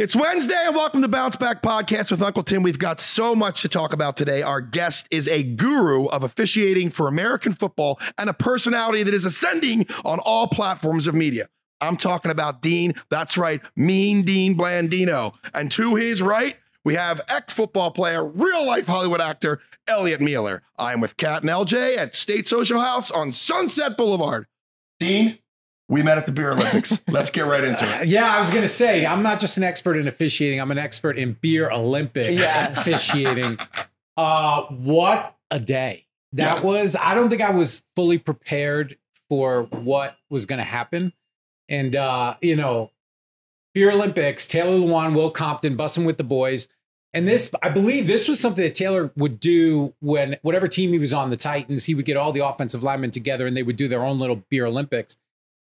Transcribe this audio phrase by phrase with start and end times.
[0.00, 2.62] It's Wednesday and welcome to Bounce Back Podcast with Uncle Tim.
[2.62, 4.40] We've got so much to talk about today.
[4.40, 9.26] Our guest is a guru of officiating for American football and a personality that is
[9.26, 11.50] ascending on all platforms of media.
[11.82, 12.94] I'm talking about Dean.
[13.10, 15.34] That's right, Mean Dean Blandino.
[15.52, 20.62] And to his right, we have ex football player, real life Hollywood actor, Elliott Mealer.
[20.78, 24.46] I'm with Kat and LJ at State Social House on Sunset Boulevard.
[24.98, 25.39] Dean,
[25.90, 26.98] we met at the Beer Olympics.
[27.08, 28.08] Let's get right into it.
[28.08, 30.78] Yeah, I was going to say, I'm not just an expert in officiating, I'm an
[30.78, 32.78] expert in beer Olympic Yes.
[32.86, 33.58] officiating.
[34.16, 36.06] Uh, what a day.
[36.32, 36.62] That Yeah.
[36.62, 38.96] was, I don't think I was fully prepared
[39.28, 41.12] for what was going to happen.
[41.68, 42.90] And, uh, you know,
[43.74, 46.68] Beer Olympics, Taylor Lewan, Will Compton, Bussin with the boys.
[47.12, 50.98] And this, I believe this was something that Taylor would do when whatever team he
[51.00, 53.76] was on, the Titans, he would get all the offensive linemen together and they would
[53.76, 55.16] do their own little beer Olympics.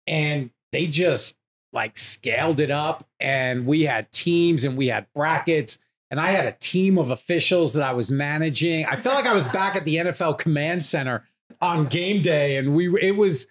[0.08, 1.36] And they just
[1.72, 3.08] like scaled it up.
[3.20, 5.78] And we had teams and we had brackets.
[6.12, 8.86] And I had a team of officials that I was managing.
[8.86, 11.24] I felt like I was back at the NFL command center
[11.62, 12.58] on game day.
[12.58, 13.48] And we it was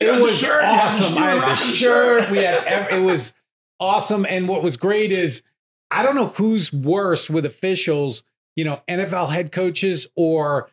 [0.00, 1.18] it was shirt, you had the- awesome.
[1.18, 2.22] I had the shirt.
[2.24, 2.30] shirt.
[2.30, 3.32] We had ev- it was
[3.78, 4.26] awesome.
[4.28, 5.42] And what was great is
[5.90, 8.22] I don't know who's worse with officials,
[8.56, 10.68] you know, NFL head coaches or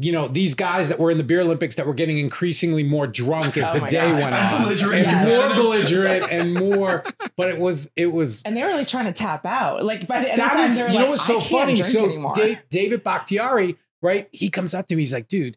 [0.00, 3.06] you know these guys that were in the beer Olympics that were getting increasingly more
[3.06, 4.20] drunk as Oh the my day God.
[4.22, 5.06] went on, belligerent.
[5.06, 5.56] and Yes.
[5.56, 7.04] more belligerent and more.
[7.36, 9.84] But it was it was And they were like trying to tap out.
[9.84, 11.36] Like by the end of the time, was, they were you like, know what's so
[11.36, 11.74] I can't funny?
[11.74, 12.32] drink So anymore.
[12.34, 14.28] Da- David Bakhtiari, right?
[14.32, 15.02] He comes up to me.
[15.02, 15.56] He's like, dude,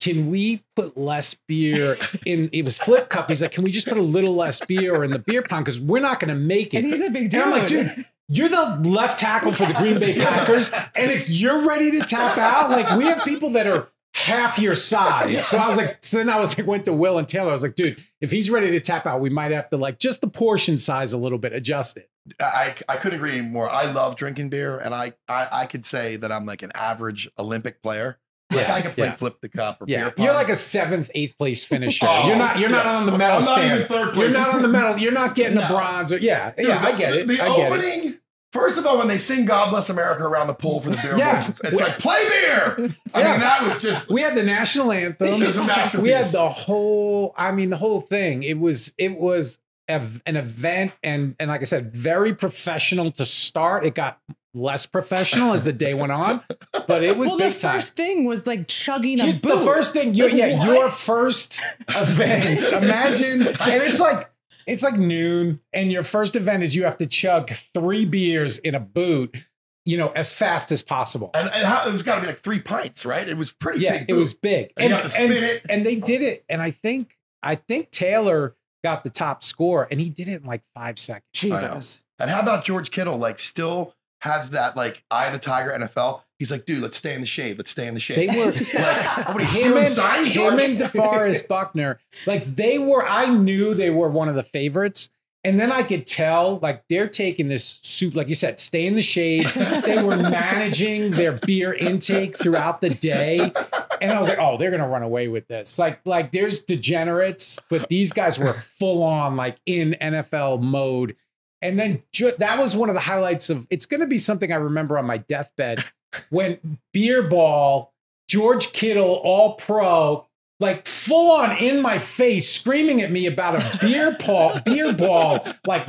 [0.00, 2.50] can we put less beer in?
[2.52, 3.28] It was flip cup.
[3.28, 5.80] He's like, can we just put a little less beer in the beer pong because
[5.80, 6.78] we're not going to make it.
[6.78, 7.42] and he's a big And.
[7.44, 10.70] I'm like, dude, you're the left tackle for the Green Bay Packers.
[10.94, 14.74] And if you're ready to tap out, like we have people that are half your
[14.74, 15.46] size.
[15.46, 17.50] So I was like, so then I was like, went to Will and Taylor.
[17.50, 19.98] I was like, dude, if he's ready to tap out, we might have to like
[19.98, 22.08] just the portion size a little bit, adjust it.
[22.40, 23.68] I, I couldn't agree more.
[23.68, 27.28] I love drinking beer, and I, I I could say that I'm like an average
[27.38, 28.18] Olympic player.
[28.52, 29.16] Like Yeah, I could play yeah.
[29.16, 30.24] flip the cup or Yeah, beer pong.
[30.26, 32.06] you're like a seventh, eighth place finisher.
[32.08, 32.58] Oh, you're not.
[32.60, 33.74] You're not on the medal I'm not stand.
[33.74, 34.28] even third place.
[34.34, 34.98] You're not on the medal.
[34.98, 36.12] You're not getting a bronze.
[36.12, 36.78] Or yeah, Dude, yeah.
[36.82, 37.26] the, I get it.
[37.26, 38.20] The I get it.
[38.54, 38.62] Opening.
[38.68, 41.16] First of all, when they sing "God Bless America" around the pool for the beer,
[41.16, 41.32] Yeah.
[41.38, 42.94] Olympics, it's like play beer.
[43.14, 43.30] I Yeah.
[43.32, 45.28] mean, that was just We had the national anthem.
[45.28, 46.02] It was a masterpiece.
[46.02, 47.34] we had the whole.
[47.36, 48.42] I mean, the whole thing.
[48.42, 48.92] It was.
[48.98, 49.58] It was
[49.88, 53.84] a, an event, and and like I said, very professional to start.
[53.84, 54.18] It got
[54.54, 56.42] less professional as the day went on,
[56.86, 57.74] but it was well, big the time.
[57.76, 59.58] first thing was like chugging a You- boot.
[59.58, 60.68] the first thing, you, Like, yeah, what?
[60.68, 62.60] your first event.
[62.70, 64.30] Imagine, and it's like
[64.66, 68.74] it's like noon, and your first event is you have to chug three beers in
[68.74, 69.36] a boot,
[69.84, 71.30] you know, as fast as possible.
[71.34, 73.28] and, and how, it was got to be like three pints, right?
[73.28, 74.10] It was pretty Yeah, big.
[74.10, 74.42] it was boot.
[74.42, 75.62] big, And you have to spin and, it.
[75.68, 80.00] and they did it, and I think I think Taylor got the top score, and
[80.00, 81.24] he did it in like five seconds.
[81.34, 82.02] Jesus.
[82.18, 83.16] And how about George Kittle?
[83.18, 86.22] Like, still has that like eye of the tiger NFL.
[86.38, 87.58] He's like, dude, let's stay in the shade.
[87.58, 88.30] Let's stay in the shade.
[88.30, 90.62] They were like, what are you him stealing signs, him George?
[90.62, 95.10] and DeForest Buckner, like they were, I knew they were one of the favorites.
[95.44, 98.94] And then I could tell, like, they're taking this soup, like you said, stay in
[98.94, 99.46] the shade.
[99.46, 103.52] They were managing their beer intake throughout the day.
[104.00, 105.80] And I was like, oh, they're gonna run away with this.
[105.80, 111.16] Like, like there's degenerates, but these guys were full on, like in NFL mode.
[111.62, 114.56] And then ju- that was one of the highlights of it's gonna be something I
[114.56, 115.84] remember on my deathbed
[116.30, 117.94] when beer ball,
[118.28, 120.26] George Kittle, all pro,
[120.62, 125.44] like full on in my face, screaming at me about a beer ball, beer ball.
[125.66, 125.88] Like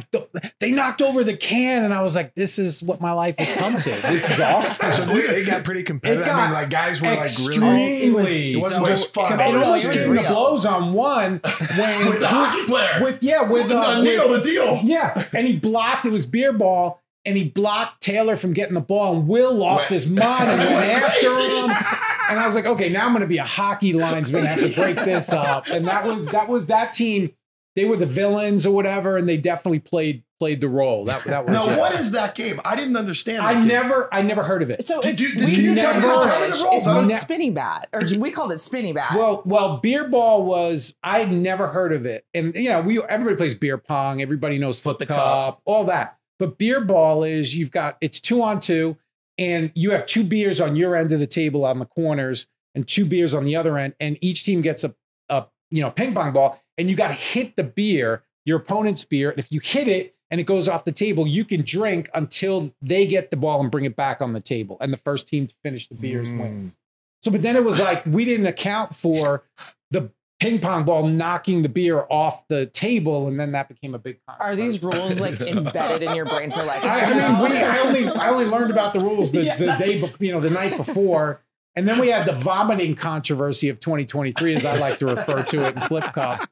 [0.59, 3.53] they knocked over the can, and I was like, "This is what my life has
[3.53, 3.89] come to.
[4.11, 6.27] This is awesome." So they, they got pretty competitive.
[6.27, 7.23] It I mean, like guys were like really.
[7.23, 8.51] extremely.
[8.53, 9.33] It wasn't just fun.
[9.33, 11.39] And it no, was it was getting the blows on one
[11.77, 12.99] when with the hockey player.
[13.01, 14.79] with yeah with the, uh, the deal, the deal.
[14.83, 16.05] yeah, and he blocked.
[16.07, 19.91] It was beer ball, and he blocked Taylor from getting the ball, and Will lost
[19.91, 22.12] Went- his mind and went Went after him.
[22.29, 24.43] And I was like, okay, now I'm going to be a hockey linesman.
[24.43, 25.67] I have to break this up.
[25.67, 27.31] And that was that was that team.
[27.75, 31.05] They were the villains or whatever, and they definitely played played the role.
[31.05, 31.53] That that was.
[31.53, 31.79] Now, it.
[31.79, 32.61] what is that game?
[32.63, 33.41] I didn't understand.
[33.41, 33.67] I game.
[33.67, 34.85] never I never heard of it.
[34.85, 36.73] So Did it, you- did we you did tell me- never- tell me the rules?
[36.77, 39.15] It's called ne- spinning bat, or we called it spinning bat.
[39.17, 43.01] Well, well, beer ball was I had never heard of it, and you know, we
[43.01, 44.21] everybody plays beer pong.
[44.21, 45.61] Everybody knows flip the the cup, cup.
[45.65, 46.17] all that.
[46.37, 48.97] But beer ball is you've got it's two on two,
[49.37, 52.87] and you have two beers on your end of the table on the corners, and
[52.87, 54.95] two beers on the other end, and each team gets a
[55.29, 59.03] a you know ping pong ball, and you got to hit the beer, your opponent's
[59.03, 59.29] beer.
[59.29, 62.73] And if you hit it and it goes off the table, you can drink until
[62.81, 65.47] they get the ball and bring it back on the table, and the first team
[65.47, 66.39] to finish the beers Mm.
[66.39, 66.77] wins.
[67.23, 69.43] So, but then it was like we didn't account for
[69.91, 70.11] the
[70.43, 74.19] ping pong ball knocking the beer off the table, and then that became a big.
[74.27, 76.83] Are these rules like embedded in your brain for life?
[76.85, 79.99] I, I mean, we, I only I only learned about the rules the, the day
[79.99, 81.41] before, you know, the night before,
[81.75, 85.65] and then we had the vomiting controversy of 2023, as I like to refer to
[85.67, 86.47] it in Flip Cup,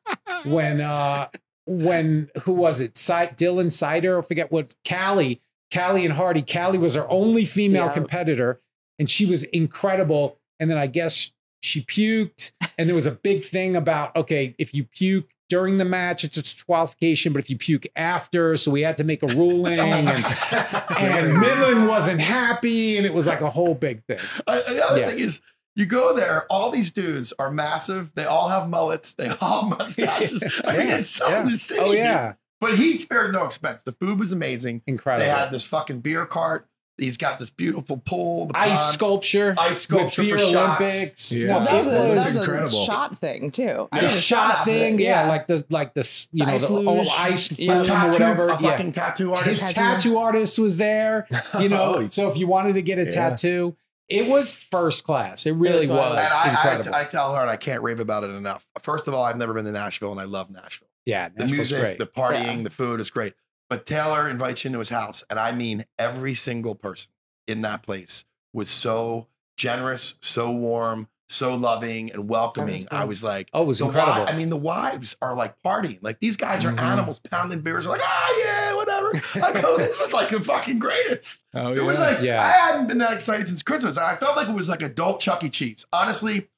[0.45, 1.27] when uh
[1.65, 2.97] when who was it?
[2.97, 5.41] Si- Dylan Sider, I forget what Callie,
[5.73, 6.41] Callie and Hardy.
[6.41, 7.91] Callie was our only female Yeah.
[7.93, 8.61] competitor,
[8.97, 10.37] and she was incredible.
[10.59, 11.31] And then I guess
[11.61, 15.85] she puked, and there was a big thing about okay, if you puke during the
[15.85, 19.27] match, it's a disqualification, but if you puke after, so we had to make a
[19.27, 20.07] ruling, and,
[20.89, 24.19] and Midland wasn't happy, and it was like a whole big thing.
[24.47, 25.07] Uh, the other Yeah.
[25.07, 25.41] thing is,
[25.75, 28.13] you go there, all these dudes are massive.
[28.15, 29.13] They all have mullets.
[29.13, 30.41] They all have mustaches.
[30.65, 31.41] I mean, Yeah, it's so yeah.
[31.43, 31.77] insane.
[31.81, 31.95] Oh dude.
[31.97, 33.81] yeah, But he spared no expense.
[33.83, 34.81] The food was amazing.
[34.87, 35.25] incredible.
[35.25, 36.67] They had this fucking beer cart.
[37.01, 38.45] He's got this beautiful pool.
[38.47, 38.93] The ice pond.
[38.93, 40.81] sculpture, Ice sculpture with for beer shots.
[40.81, 41.31] Olympics.
[41.31, 41.47] Yeah.
[41.49, 42.81] Well, that was, it a, that was was incredible.
[42.81, 43.89] a shot thing too.
[43.93, 44.01] Yeah.
[44.01, 46.67] the shot off of it, thing, yeah, like the like the you The know ice
[46.67, 47.67] the old ice Yeah.
[47.73, 48.47] foam or Tattoo, whatever.
[48.49, 48.69] a Yeah.
[48.71, 49.61] fucking tattoo His artist.
[49.75, 49.79] Tattoo.
[50.03, 51.27] tattoo artist was there,
[51.59, 51.95] you know.
[51.97, 52.07] Oh.
[52.07, 53.09] so if you wanted to get a Yeah.
[53.29, 53.75] tattoo,
[54.07, 55.45] it was first class.
[55.45, 56.19] It really it was was.
[56.19, 56.95] And I, incredible.
[56.95, 58.67] I, I tell her, and I can't rave about it enough.
[58.83, 60.89] First of all, I've never been to Nashville, and I love Nashville.
[61.05, 61.97] yeah, The music, great.
[61.99, 62.63] the partying, Yeah.
[62.63, 63.33] the food is great.
[63.71, 67.09] But Taylor invites you into his house, and I mean every single person
[67.47, 72.85] in that place was so generous, so warm, so loving and welcoming.
[72.91, 74.11] I was like, oh, it was incredible.
[74.25, 75.99] wi- I mean, the wives are like partying.
[76.01, 76.81] Like these guys are Mhm.
[76.81, 77.85] animals pounding beers.
[77.87, 79.45] Like, ah, yeah, whatever.
[79.45, 81.39] I go, this is like the fucking greatest.
[81.53, 82.43] Oh, It was like Yeah.
[82.43, 83.97] I hadn't been that excited since Christmas.
[83.97, 85.49] I felt like it was like adult Chuck E.
[85.49, 85.85] Cheese.
[85.93, 86.49] Honestly,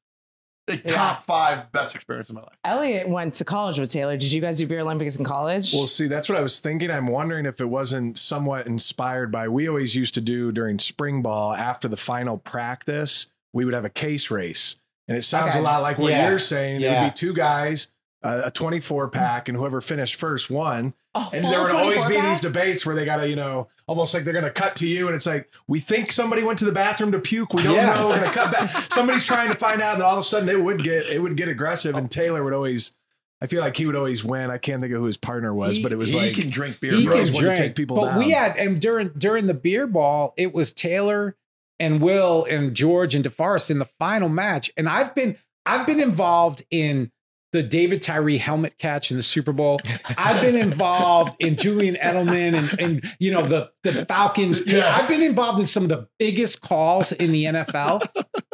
[0.68, 0.94] the Yeah.
[0.96, 2.58] top five best experience of my life.
[2.64, 4.16] Elliot went to college with Taylor.
[4.18, 5.74] Did you guys do beer Olympics in college?
[5.74, 6.90] Well, see, that's what I was thinking.
[6.90, 11.22] I'm wondering if it wasn't somewhat inspired by we always used to do during spring
[11.22, 14.78] ball after the final practice, we would have a case race.
[15.10, 15.60] And it sounds Okay.
[15.60, 16.30] a lot like what Yeah.
[16.30, 16.82] you're saying.
[16.82, 17.88] It would be two guys,
[18.24, 20.94] a 24 pack, and whoever finished first won.
[21.16, 22.30] Oh, And there would always be pack?
[22.30, 24.88] these debates where they got to, you know, almost like they're going to cut to
[24.88, 25.08] you.
[25.08, 27.54] And it's like, we think somebody went to the bathroom to puke.
[27.54, 27.94] We don't Yeah.
[27.94, 28.08] know.
[28.08, 28.70] We're going to cut back.
[28.92, 29.96] Somebody's trying to find out.
[29.96, 31.96] And all of a sudden it would get, it would get aggressive.
[31.96, 32.94] And Taylor would always,
[33.42, 34.50] I feel like he would always win.
[34.50, 36.50] I can't think of who his partner was, He- but it was he like, can
[36.50, 36.94] drink beer.
[36.94, 37.14] he bro.
[37.14, 39.86] can Rose wanted to drink, take people but we had and during during the beer
[39.86, 41.36] ball, it was Taylor
[41.80, 44.72] and Will and George and DeForest in the final match.
[44.78, 45.36] And I've been
[45.66, 47.12] I've been involved in
[47.54, 49.80] the David Tyree helmet catch in the Super Bowl.
[50.18, 54.62] I've been involved in Julian Edelman and, and you know the the Falcons.
[54.66, 54.94] Yeah.
[54.96, 58.06] I've been involved in some of the biggest calls in the NFL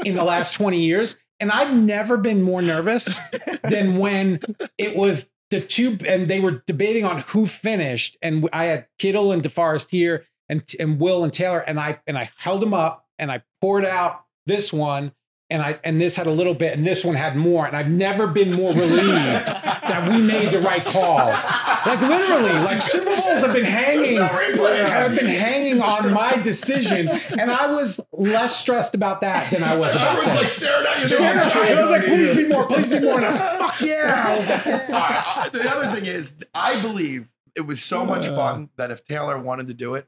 [0.06, 1.18] in the last 20 years.
[1.40, 3.18] And I've never been more nervous
[3.64, 4.42] than when
[4.78, 8.18] it was the two, and they were debating on who finished.
[8.22, 12.18] And I had Kittle and DeForest here, and and Will and Taylor, and I and
[12.18, 15.14] I held them up, and I poured out this one,
[15.52, 17.90] and I and this had a little bit, and this one had more, and I've
[17.90, 21.18] never been more relieved that we made the right call.
[21.18, 27.52] Like literally, like Super Bowls have been hanging, have been hanging on my decision, and
[27.52, 31.08] I was less stressed about that than I was about Everyone's like staring at you.
[31.08, 33.18] Staring at me, I was like, please be more, please be more.
[33.18, 35.42] And I was like, fuck All yeah.
[35.42, 38.36] right, the other thing is, I believe it was so much Uh.
[38.36, 40.08] fun that if Taylor wanted to do it,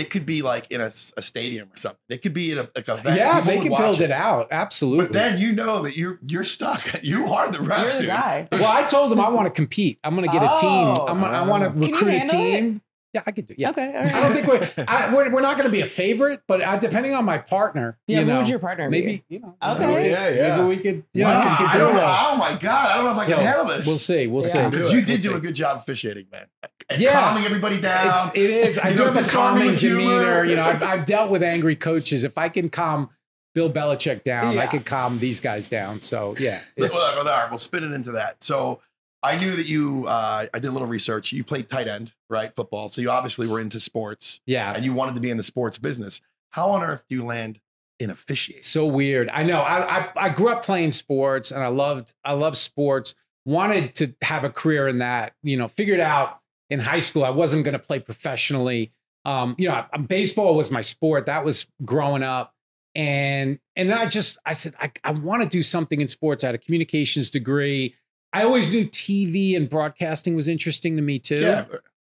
[0.00, 1.98] it could be like in a stadium or something.
[2.08, 3.16] It could be in a like a event.
[3.16, 4.48] Yeah, People they would could build it out.
[4.50, 5.04] Absolutely.
[5.06, 6.80] But then you know that you're you're stuck.
[7.02, 8.08] You are the ref, You're the dude.
[8.08, 8.48] guy.
[8.52, 9.98] well, I told them I want to compete.
[10.04, 10.70] I'm going to get a team.
[10.96, 11.06] Oh.
[11.06, 12.60] I'm I want to recruit a handle it?
[12.60, 12.82] team.
[13.12, 13.54] Yeah, I could do.
[13.58, 13.70] Yeah.
[13.70, 16.42] Okay, all I don't think we're, I, we're we're not going to be a favorite,
[16.46, 19.00] but uh, depending on my partner, yeah, you who know, would your partner be?
[19.00, 19.86] maybe you know, Okay.
[19.86, 20.56] maybe, Yeah, yeah.
[20.56, 21.04] maybe we could.
[21.12, 21.98] You know, Wow, we could I do don't it.
[21.98, 22.16] know.
[22.20, 23.86] Oh my god, I don't know if I So, can handle this.
[23.86, 24.26] We'll see.
[24.28, 24.48] We'll Yeah.
[24.48, 24.70] see.
[24.70, 25.34] Because Do you did We'll do see.
[25.34, 26.46] a good job officiating, man.
[26.88, 27.20] And Yeah.
[27.20, 28.10] calming everybody down.
[28.10, 28.78] It's, it is.
[28.78, 30.44] I You do have a calming with demeanor.
[30.44, 32.22] You know, I've, I've dealt with angry coaches.
[32.22, 33.10] If I can calm
[33.56, 34.66] Bill Belichick down, I Yeah.
[34.68, 36.00] can calm these guys down.
[36.00, 38.44] So yeah, well, all right, we'll spin it into that.
[38.44, 38.80] So
[39.22, 40.06] I knew that you.
[40.06, 41.32] Uh, I did a little research.
[41.32, 42.54] You played tight end, right?
[42.54, 42.88] Football.
[42.88, 44.72] So you obviously were into sports, yeah.
[44.74, 46.20] and you wanted to be in the sports business.
[46.50, 47.60] How on earth do you land
[47.98, 48.62] in officiating?
[48.62, 49.28] so weird.
[49.28, 49.60] I know.
[49.60, 53.14] I, I I grew up playing sports, and I loved I loved sports.
[53.44, 55.34] Wanted to have a career in that.
[55.42, 58.92] You know, figured out in high school I wasn't going to play professionally.
[59.26, 61.26] Um, you know, baseball was my sport.
[61.26, 62.54] That was growing up,
[62.94, 66.42] and and then I just I said I I want to do something in sports.
[66.42, 67.96] I had a communications degree.
[68.32, 71.40] I always knew TV and broadcasting was interesting to me too.
[71.40, 71.64] Yeah,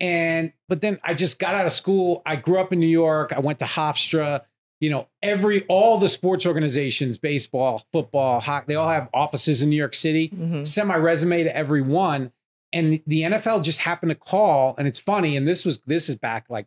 [0.01, 2.23] And but then I just got out of school.
[2.25, 3.33] I grew up in New York.
[3.33, 4.43] I went to Hofstra.
[4.81, 9.71] You know, every all the sports organizations, baseball, football, hockey, they all have offices in
[9.71, 10.29] New York City.
[10.29, 10.67] Mhm.
[10.67, 12.33] Sent my resume to every one.
[12.73, 14.75] And the NFL just happened to call.
[14.77, 15.37] And it's funny.
[15.37, 16.67] And this was this is back like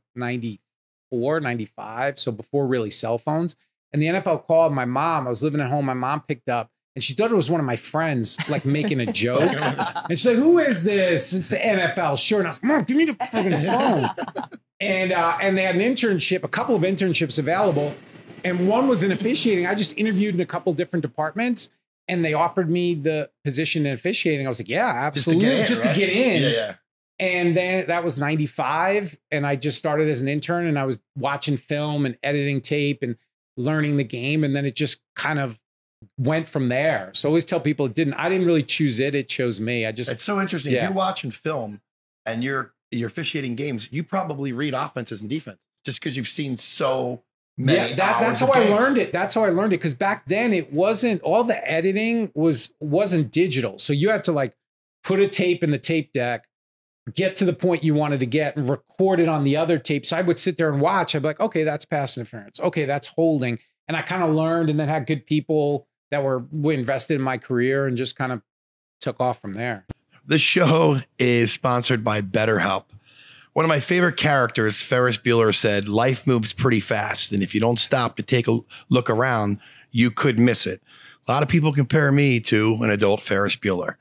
[1.12, 2.18] 94, 95.
[2.20, 3.56] So before really cell phones.
[3.94, 5.28] And the NFL called my mom.
[5.28, 5.86] I was living at home.
[5.86, 9.00] My mom picked up And she thought it was one of my friends, like making
[9.00, 9.52] a joke.
[9.62, 12.18] and she's like, "Who is this?" It's the NFL.
[12.18, 12.40] Sure.
[12.40, 14.10] And I was like, "Mom, give me the fucking phone."
[14.80, 17.94] and uh, and they had an internship, a couple of internships available,
[18.44, 19.68] and one was in officiating.
[19.68, 21.70] I just interviewed in a couple different departments,
[22.08, 24.48] and they offered me the position in officiating.
[24.48, 25.68] I was like, "Yeah, Just to absolutely, get in.
[25.68, 25.94] just right?
[25.94, 26.74] to get in." Yeah, yeah.
[27.20, 29.18] And then that was 95.
[29.32, 33.04] And I just started as an intern and I was watching film and editing tape
[33.04, 33.16] and
[33.56, 34.44] learning the game.
[34.44, 35.60] And then it just kind of
[36.18, 37.12] went from there.
[37.14, 39.16] So I always tell people it didn't, I didn't really choose it.
[39.16, 39.86] It chose me.
[39.86, 40.74] I just, It's so interesting.
[40.74, 41.82] If you're watching film
[42.26, 46.56] and you're you're officiating games, you probably read offenses and defenses just because you've seen
[46.58, 47.24] so
[47.58, 47.90] many.
[47.90, 49.12] yeah, that, that's how I learned it.
[49.12, 49.82] That's how I learned it.
[49.82, 53.78] Cause back then it wasn't, all the editing was, wasn't digital.
[53.78, 54.56] So you had to like
[55.04, 56.46] put a tape in the tape deck,
[57.14, 60.06] get to the point you wanted to get and record it on the other tape.
[60.06, 61.16] So I would sit there and watch.
[61.16, 62.60] I'd be like, okay, that's pass interference.
[62.60, 63.60] Okay, that's holding.
[63.88, 67.38] And I kind of learned and then had good people that were, invested in my
[67.38, 68.42] career and just kind of
[69.00, 69.86] took off from there.
[70.26, 72.86] The show is sponsored by BetterHelp.
[73.54, 77.32] One of my favorite characters, Ferris Bueller, said, Life moves pretty fast.
[77.32, 78.60] And if you don't stop to take a
[78.90, 79.60] look around,
[79.90, 80.82] you could miss it.
[81.28, 83.96] A lot of people compare me to an adult Ferris Bueller.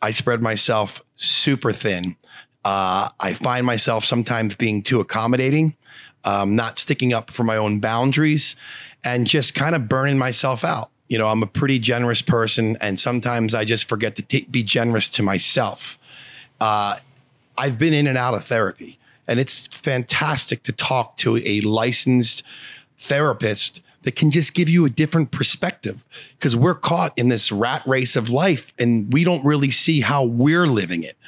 [0.00, 2.16] I spread myself super thin.
[2.64, 5.76] Uh, I find myself sometimes being too accommodating,
[6.22, 8.54] um, not sticking up for my own boundaries,
[9.02, 10.91] and just kind of burning myself out.
[11.12, 14.62] You know, I'm a pretty generous person, and sometimes I just forget to ta- be
[14.62, 15.98] generous to myself.
[16.58, 16.96] Uh,
[17.58, 22.42] I've been in and out of therapy, and it's fantastic to talk to a licensed
[22.96, 26.02] therapist that can just give you a different perspective
[26.38, 30.24] because we're caught in this rat race of life and we don't really see how
[30.24, 31.18] we're living it.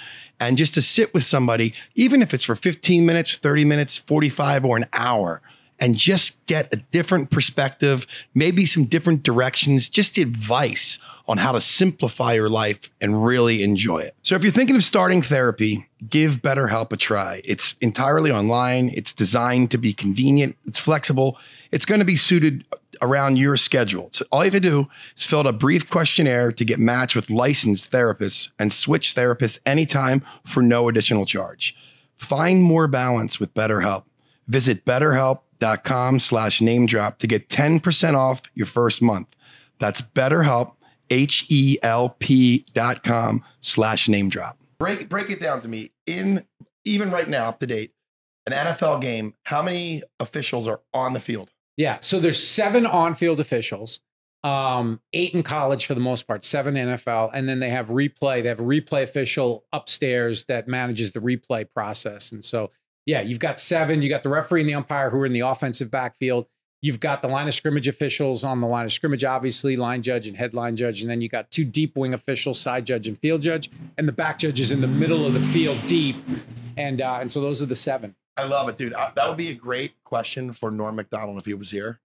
[0.40, 4.64] And just to sit with somebody, even if it's for 15 minutes, 30 minutes, 45
[4.64, 5.42] or an hour,
[5.80, 11.60] and just get a different perspective, maybe some different directions, just advice on how to
[11.60, 14.14] simplify your life and really enjoy it.
[14.22, 17.40] So if you're thinking of starting therapy, give BetterHelp a try.
[17.44, 21.38] It's entirely online, it's designed to be convenient, it's flexible,
[21.72, 22.64] it's going to be suited
[23.02, 24.08] around your schedule.
[24.12, 27.16] So all you have to do is fill out a brief questionnaire to get matched
[27.16, 31.74] with licensed therapists and switch therapists anytime for no additional charge.
[32.16, 34.04] Find more balance with BetterHelp.
[34.46, 34.84] Visit
[35.58, 39.28] betterhelp.com slash name drop to get 10% off your first month.
[39.78, 40.72] That's betterhelp,
[41.10, 44.58] H-E-L-P dot com slash name drop.
[44.78, 45.90] Break, break it down to me.
[46.06, 46.44] In
[46.84, 47.92] even right now, up to date,
[48.46, 51.50] an NFL game, how many officials are on the field?
[51.76, 51.98] Yeah.
[52.00, 54.00] So there's seven on-field officials,
[54.44, 58.42] um, eight in college for the most part, seven NFL, and then they have replay.
[58.42, 62.30] They have a replay official upstairs that manages the replay process.
[62.30, 62.70] And so,
[63.06, 64.02] yeah, you've got seven.
[64.02, 66.46] You got the referee and the umpire who are in the offensive backfield.
[66.80, 70.26] You've got the line of scrimmage officials on the line of scrimmage, obviously, line judge
[70.26, 71.00] and headline judge.
[71.00, 73.70] And then you got two deep wing officials, side judge and field judge.
[73.96, 76.16] And the back judge is in the middle of the field deep.
[76.76, 78.16] And uh, and so those are the seven.
[78.36, 78.92] I love it, dude.
[78.92, 82.00] Uh, that would be a great question for Norm Macdonald if he was here.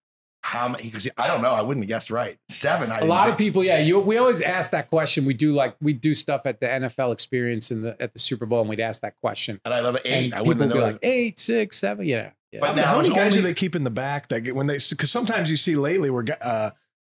[0.49, 0.83] How many?
[0.85, 1.53] Because I don't know.
[1.53, 2.39] I wouldn't have guessed right.
[2.49, 2.91] Seven.
[2.91, 5.75] I a lot of people yeah you we always ask that question we do like
[5.79, 8.79] we do stuff at the nfl experience in the at the super bowl and we'd
[8.79, 10.01] ask that question and I love it.
[10.05, 10.25] Eight.
[10.25, 12.61] and I wouldn't would be like eight six seven yeah, yeah.
[12.61, 14.55] But How- now how many guys only- do they keep in the back that get
[14.55, 16.71] when they because sometimes you see lately where uh,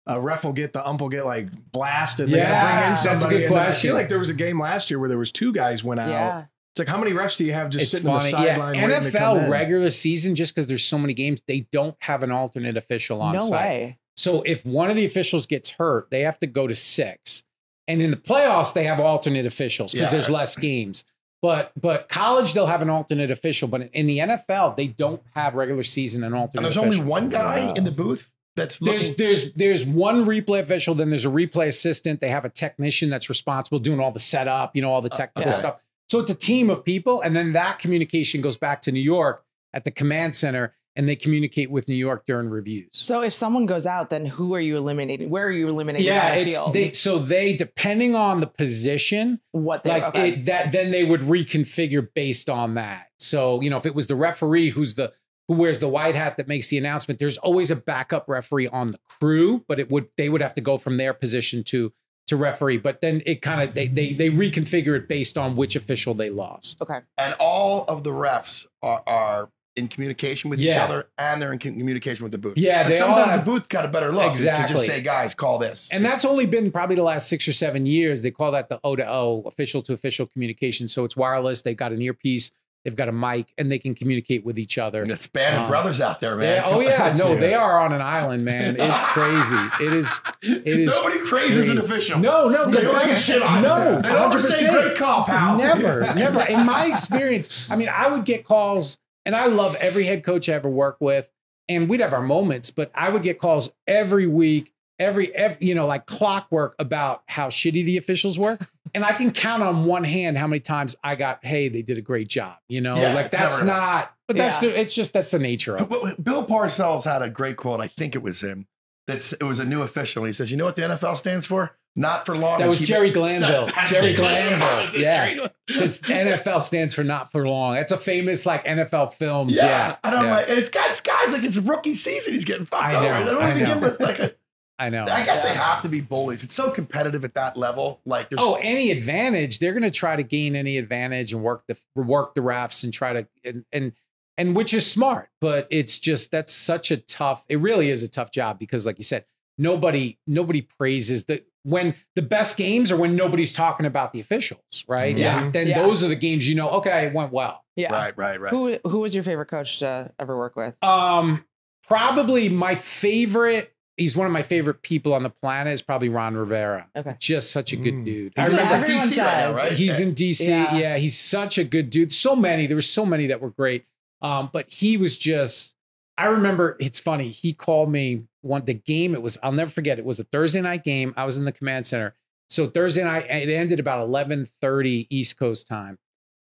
[0.06, 2.28] a ref will get the ump will get like blasted.
[2.28, 4.30] They gotta Yeah, bring in that's a good and then I feel like there was
[4.30, 6.08] a game last year where there was two guys went out.
[6.08, 6.44] Yeah.
[6.72, 8.54] It's like how many refs do you have just it's sitting on the funny yeah
[8.56, 8.80] sideline?
[8.90, 9.50] waiting to come nfl in?
[9.50, 13.34] regular season just because there's so many games they don't have an alternate official on
[13.34, 13.98] No site way.
[14.16, 17.42] so if one of the officials gets hurt they have to go to six
[17.86, 20.10] and in the playoffs they have alternate officials because Yeah.
[20.12, 21.04] there's less games
[21.42, 25.54] but but college they'll have an alternate official but in the nfl they don't have
[25.54, 27.00] regular season and alternate And there's official.
[27.02, 29.16] only one guy in the booth that's There's looking.
[29.26, 32.20] there's there's one replay official, then there's a replay assistant.
[32.20, 35.16] They have a technician that's responsible doing all the setup, you know, all the uh,
[35.16, 35.58] technical okay.
[35.58, 35.80] stuff.
[36.12, 39.46] So it's a team of people, and then that communication goes back to New York
[39.72, 42.90] at the command center, and they communicate with New York during reviews.
[42.92, 45.30] So if someone goes out, then who are you eliminating?
[45.30, 49.84] Where are you eliminating yeah, the it's they so they depending on the position, what
[49.84, 50.28] they like okay.
[50.32, 53.08] it, that then they would reconfigure based on that.
[53.18, 55.14] So you know, if it was the referee who's the
[55.48, 58.88] who wears the white hat that makes the announcement, there's always a backup referee on
[58.88, 61.94] the crew, but it would they would have to go from their position to
[62.32, 62.78] to referee.
[62.78, 66.30] But then it kind of they they they reconfigure it based on which official they
[66.30, 66.80] lost.
[66.82, 67.00] okay.
[67.18, 71.58] and all of the refs are, are in communication with each other and they're in
[71.58, 72.58] communication with the booth.
[72.58, 74.36] Yeah, And they all sometimes have- the booth got a better look.
[74.36, 74.86] You can just Exactly.
[74.86, 75.88] say, guys, call this.
[75.90, 78.20] And that's only been probably the last six or seven years.
[78.20, 80.88] They call that the O to O, official to official communication.
[80.88, 81.62] So it's wireless.
[81.62, 82.50] They've got an earpiece
[82.84, 85.02] they've got a mic, and they can communicate with each other.
[85.02, 86.56] It's band of Um, brothers out there, man.
[86.56, 87.40] Yeah, oh yeah, no, Yeah.
[87.40, 88.76] they are on an island, man.
[88.78, 89.56] It's crazy.
[89.80, 90.20] It is.
[90.42, 90.88] It is.
[90.90, 92.18] Nobody praises an official.
[92.18, 94.00] No, no, They the don't best- shit on no.
[94.00, 94.70] They don't ever say 100%.
[94.82, 95.56] great call, pal.
[95.56, 96.42] Never, never.
[96.42, 100.48] In my experience, I mean, I would get calls, and I love every head coach
[100.48, 101.30] I ever worked with,
[101.68, 105.74] and we'd have our moments, but I would get calls every week, every, every you
[105.74, 108.58] know, like clockwork about how shitty the officials were,
[108.94, 111.98] and I can count on one hand how many times I got, "Hey, they did
[111.98, 114.70] a great job," you know, Yeah, like that's never- not, but that's Yeah.
[114.70, 116.22] the, it's just that's the nature of it.
[116.24, 117.80] Bill Parcells had a great quote.
[117.80, 118.66] I think it was him.
[119.08, 120.22] That's it was a new official.
[120.22, 121.76] And he says, "You know what the NFL stands for?
[121.96, 123.66] Not for long." That was Jerry it- Glanville.
[123.66, 124.16] That's Jerry it.
[124.16, 124.68] Glanville.
[125.00, 125.46] Yeah.
[125.68, 127.74] Since NFL stands for not for long.
[127.74, 129.56] That's a famous like NFL films.
[129.56, 129.96] Yeah, Yeah.
[130.04, 130.30] and I'm Yeah.
[130.36, 132.34] like, and it's guys, guys like it's rookie season.
[132.34, 133.04] He's getting fucked I over.
[133.06, 133.74] know, They don't I even know.
[133.80, 134.32] give him like a.
[134.78, 135.02] I know.
[135.04, 136.42] I guess they have to be bullies.
[136.42, 138.00] It's so competitive at that level.
[138.04, 141.64] Like there's Oh, any advantage, they're going to try to gain any advantage and work
[141.68, 143.92] the work the refs and try to and and
[144.38, 147.44] and which is smart, but it's just that's such a tough.
[147.48, 149.24] It really is a tough job because, like you said,
[149.58, 154.84] nobody nobody praises the when the best games are when nobody's talking about the officials,
[154.88, 155.16] right?
[155.16, 155.48] Yeah.
[155.50, 155.82] Then Yeah.
[155.82, 156.70] those are the games you know.
[156.70, 157.64] Okay, it went well.
[157.76, 157.92] Yeah.
[157.92, 158.50] right, right, right.
[158.50, 160.82] Who who was your favorite coach to ever work with?
[160.82, 161.44] Um,
[161.86, 163.68] probably my favorite.
[164.02, 165.72] He's one of my favorite people on the planet.
[165.72, 166.88] Is probably Ron Rivera.
[166.96, 167.14] Okay.
[167.20, 168.04] Just such a good Mm.
[168.04, 168.32] dude.
[168.36, 169.72] He's in he's in everyone DC right now, right?
[169.72, 170.48] He's in DC.
[170.48, 170.76] Yeah.
[170.76, 170.96] Yeah.
[170.98, 172.12] he's such a good dude.
[172.12, 172.66] So many.
[172.66, 173.84] There were so many that were great.
[174.20, 175.74] Um, but he was just.
[176.18, 176.76] I remember.
[176.80, 177.28] It's funny.
[177.28, 179.14] He called me one the game.
[179.14, 179.38] It was.
[179.42, 179.98] I'll never forget.
[179.98, 181.14] It was a Thursday night game.
[181.16, 182.14] I was in the command center.
[182.50, 183.26] So Thursday night.
[183.30, 185.98] It ended about eleven thirty East Coast time,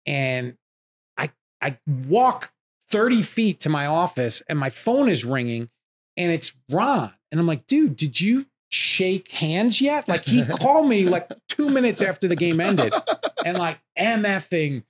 [0.05, 0.57] and
[1.17, 1.29] I
[1.61, 2.51] I walk
[2.89, 5.69] thirty feet to my office, and my phone is ringing,
[6.17, 8.45] and it's Ron, and I'm like, dude, did you?
[8.75, 12.91] shake hands yet like he called me like two minutes after the game ended
[13.45, 14.81] and like MFing,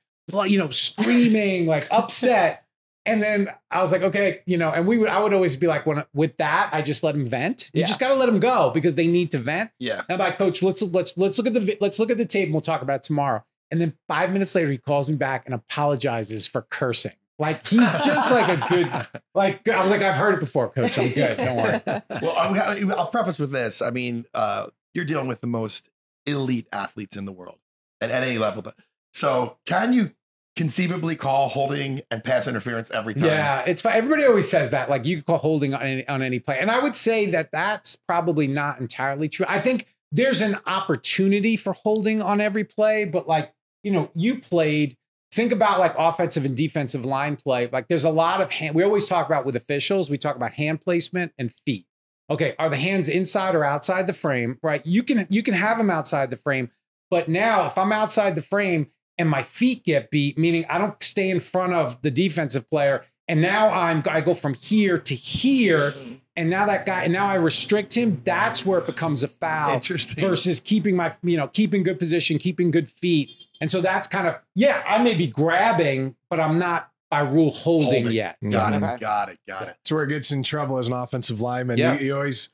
[0.48, 2.64] you know, screaming, like upset.
[3.06, 5.68] And then I was like, okay, you know, and we would, I would always be
[5.68, 7.72] like, when with that, I just let him vent.
[7.74, 7.88] You Yeah.
[7.88, 9.72] just got to let him go because they need to vent.
[9.80, 10.04] Yeah.
[10.08, 12.46] And I'm like, coach, let's let's let's look at the let's look at the tape
[12.46, 13.44] and we'll talk about it tomorrow.
[13.70, 17.12] And then five minutes later, he calls me back and apologizes for cursing.
[17.40, 20.98] Like he's just like a good, like I was like, I've heard it before, coach.
[20.98, 21.38] I'm good.
[21.38, 21.82] Don't worry.
[22.22, 23.82] Well, I- I'll preface with this.
[23.82, 25.90] I mean, uh, you're dealing with the most
[26.26, 27.58] elite athletes in the world
[28.02, 28.64] at any level.
[29.14, 30.12] So, can you
[30.56, 33.26] conceivably call holding and pass interference every time?
[33.26, 33.96] Yeah, it's fine.
[33.96, 36.70] Everybody always says that, like you could call holding on any, on any play, and
[36.70, 39.46] I would say that that's probably not entirely true.
[39.50, 43.52] I think there's an opportunity for holding on every play, but like
[43.84, 44.96] you know, you played.
[45.34, 47.68] Think about like offensive and defensive line play.
[47.72, 48.76] Like there's a lot of hand.
[48.76, 50.10] We always talk about with officials.
[50.10, 51.88] We talk about hand placement and feet.
[52.30, 54.58] Okay, are the hands inside or outside the frame?
[54.62, 54.86] Right.
[54.86, 56.70] You can you can have them outside the frame,
[57.10, 61.02] but now if I'm outside the frame and my feet get beat, meaning I don't
[61.04, 65.16] stay in front of the defensive player, and now I'm I go from here to
[65.16, 65.94] here,
[66.36, 68.22] and now that guy, and now I restrict him.
[68.24, 70.22] That's where it becomes a foul Interesting.
[70.22, 73.30] versus keeping my you know keeping good position, keeping good feet,
[73.64, 74.84] and so that's kind of yeah.
[74.86, 78.12] I may be grabbing, but I'm not by rule holding, Holding.
[78.12, 78.38] yet.
[78.48, 78.94] Got Okay.
[78.96, 79.00] it.
[79.00, 79.40] Got it.
[79.48, 79.66] Got it.
[79.68, 81.78] That's where it gets in trouble as an offensive lineman.
[81.78, 81.98] Yeah.
[81.98, 82.50] You, you always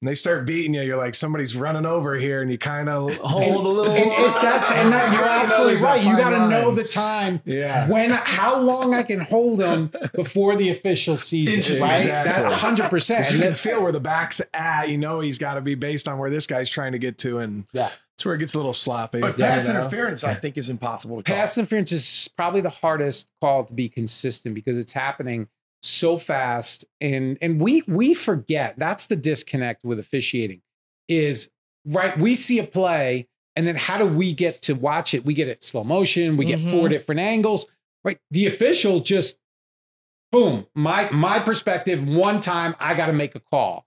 [0.00, 3.14] when they start beating you, you're like somebody's running over here, and you kind of
[3.18, 3.92] hold a little.
[3.94, 6.02] And, and that's and that, you're absolutely right.
[6.04, 7.88] You got to know the time Yeah.
[7.88, 11.80] when how long I can hold them before the official sees it.
[11.80, 12.00] Right?
[12.00, 12.32] Exactly.
[12.32, 12.90] That 100.
[12.90, 14.88] percent 'Cause you can feel where the back's at.
[14.90, 17.38] You know he's got to be based on where this guy's trying to get to,
[17.38, 17.88] and Yeah.
[18.16, 19.20] That's where it gets a little sloppy.
[19.20, 19.80] But you pass know?
[19.80, 21.36] interference, I think, is impossible to call.
[21.36, 25.48] Pass interference is probably the hardest call to be consistent because it's happening
[25.82, 30.62] so fast, and and we we forget that's the disconnect with officiating
[31.08, 31.50] is
[31.86, 32.16] right.
[32.18, 35.24] We see a play, and then how do we get to watch it?
[35.24, 36.36] We get it slow motion.
[36.36, 36.70] We get Mhm.
[36.70, 37.66] four different angles.
[38.04, 39.36] Right, the official just
[40.30, 40.66] boom.
[40.74, 42.06] My my perspective.
[42.06, 43.86] One time, I got to make a call.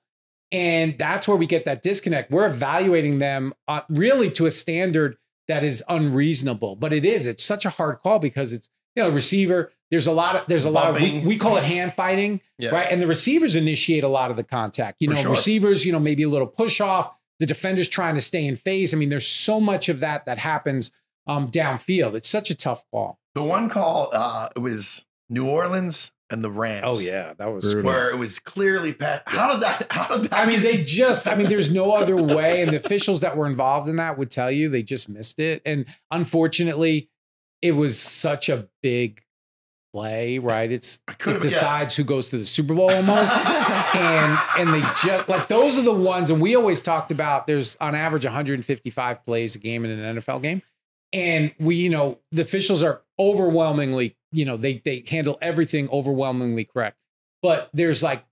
[0.55, 2.31] And that's where we get that disconnect.
[2.31, 7.27] We're evaluating them uh, really to a standard that is unreasonable, but it is.
[7.27, 9.71] It's such a hard call because it's you know receiver.
[9.91, 12.69] There's a lot of there's a lot of we, we call it hand fighting, Yeah.
[12.69, 12.87] right?
[12.89, 14.97] And the receivers initiate a lot of the contact.
[15.01, 15.31] You For know, sure.
[15.31, 17.13] receivers, you know, maybe a little push off.
[17.39, 18.93] The defender's trying to stay in phase.
[18.93, 20.91] I mean, there's so much of that that happens
[21.27, 22.15] um, downfield.
[22.15, 23.19] It's such a tough call.
[23.35, 26.83] The one call uh, was New Orleans and the Rams.
[26.85, 27.91] Oh yeah, that was Brutal.
[27.91, 29.23] Where it was clearly pat.
[29.27, 29.87] How did that?
[29.91, 30.33] How did that?
[30.39, 32.61] I mean, get- they just, I mean, there's no other way.
[32.61, 35.61] And the officials that were involved in that would tell you they just missed it.
[35.65, 37.09] And unfortunately,
[37.61, 39.21] it was such a big
[39.93, 40.71] play, right?
[40.71, 41.49] It's I could've- it yeah.
[41.51, 43.37] decides who goes to the Super Bowl almost.
[43.95, 47.75] and and they just like those are the ones, and we always talked about there's
[47.79, 50.61] on average 155 plays a game in an NFL game.
[51.13, 56.65] And we, you know, the officials are overwhelmingly, you know, they they handle everything overwhelmingly
[56.65, 56.97] correct.
[57.41, 58.25] But there's like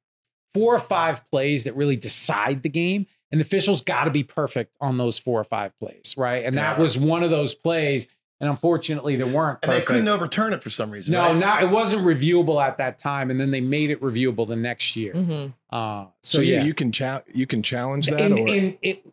[0.54, 4.24] four or five plays that really decide the game, and the officials got to be
[4.24, 6.44] perfect on those four or five plays, right?
[6.46, 8.08] And that was one of those plays.
[8.40, 9.60] And unfortunately, they weren't.
[9.64, 11.14] And they couldn't overturn it for some reason.
[11.14, 11.38] No, right?
[11.38, 14.98] not it wasn't reviewable at that time, and then they made it reviewable the next
[14.98, 15.14] year.
[15.14, 18.50] hmm Uh, So, so, you, yeah, you can cha- you can challenge that, and, or
[18.50, 19.06] and it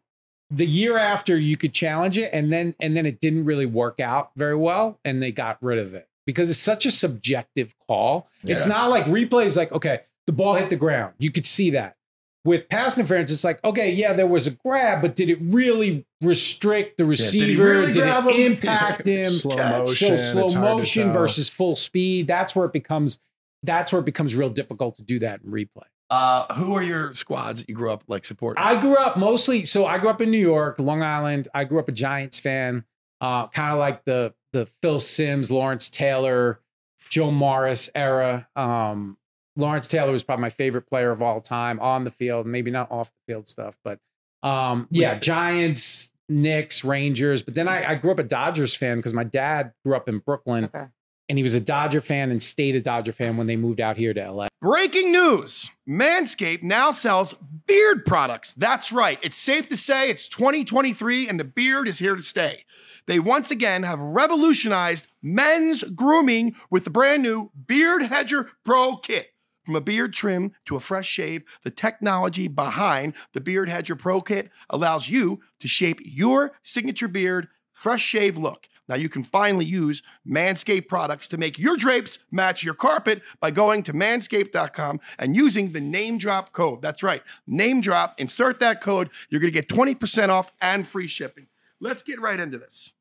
[0.51, 4.01] the year after you could challenge it, and then and then it didn't really work
[4.01, 8.29] out very well, and they got rid of it because it's such a subjective call.
[8.45, 11.97] It's not like replays like okay, the ball hit the ground, you could see that.
[12.43, 16.07] With pass interference, it's like okay, yeah, there was a grab, but did it really
[16.23, 17.65] restrict the did he receiver?
[17.65, 18.53] really did it him?
[18.53, 19.31] impact him?
[19.31, 23.19] slow motion, so slow it's hard to motion versus full speed that's where it becomes
[23.63, 27.13] that's where it becomes real difficult to do that in replay Uh, who are your
[27.13, 28.63] squads that you grew up like supporting?
[28.63, 31.79] i grew up mostly so i grew up in new york long island i grew
[31.79, 32.85] up a giants fan
[33.21, 36.61] uh, kind of like the the phil simms lawrence taylor
[37.09, 39.17] joe morris era um,
[39.57, 42.91] lawrence taylor was probably my favorite player of all time on the field maybe not
[42.91, 43.99] off the field stuff but
[44.43, 45.23] um, yeah Wait.
[45.23, 49.73] giants Knicks, Rangers, but then I, I grew up a Dodgers fan because my dad
[49.85, 50.85] grew up in Brooklyn Okay.
[51.31, 53.97] And he was a Dodger fan and stayed a Dodger fan when they moved out
[53.97, 54.49] here to LA.
[54.61, 57.37] Breaking news Manscaped now sells
[57.69, 58.53] beard products.
[58.55, 59.17] That's right.
[59.23, 62.65] It's safe to say it's 2023 and the beard is here to stay.
[63.07, 69.29] They once again have revolutionized men's grooming with the brand new Beard Hedger Pro Kit.
[69.65, 74.21] From a beard trim to a fresh shave, the technology behind the Beard Hedger Pro
[74.21, 78.67] Kit allows you to shape your signature beard fresh shave look.
[78.91, 83.53] Now you can finally use Manscaped products to make your drapes match your carpet by
[83.53, 86.83] going to manscaped.com and using the name drop code.
[86.83, 88.21] That's right, name drop.
[88.21, 89.09] Insert that code.
[89.29, 91.47] You're going to get 20% off and free shipping.
[91.79, 92.93] Let's get right into this.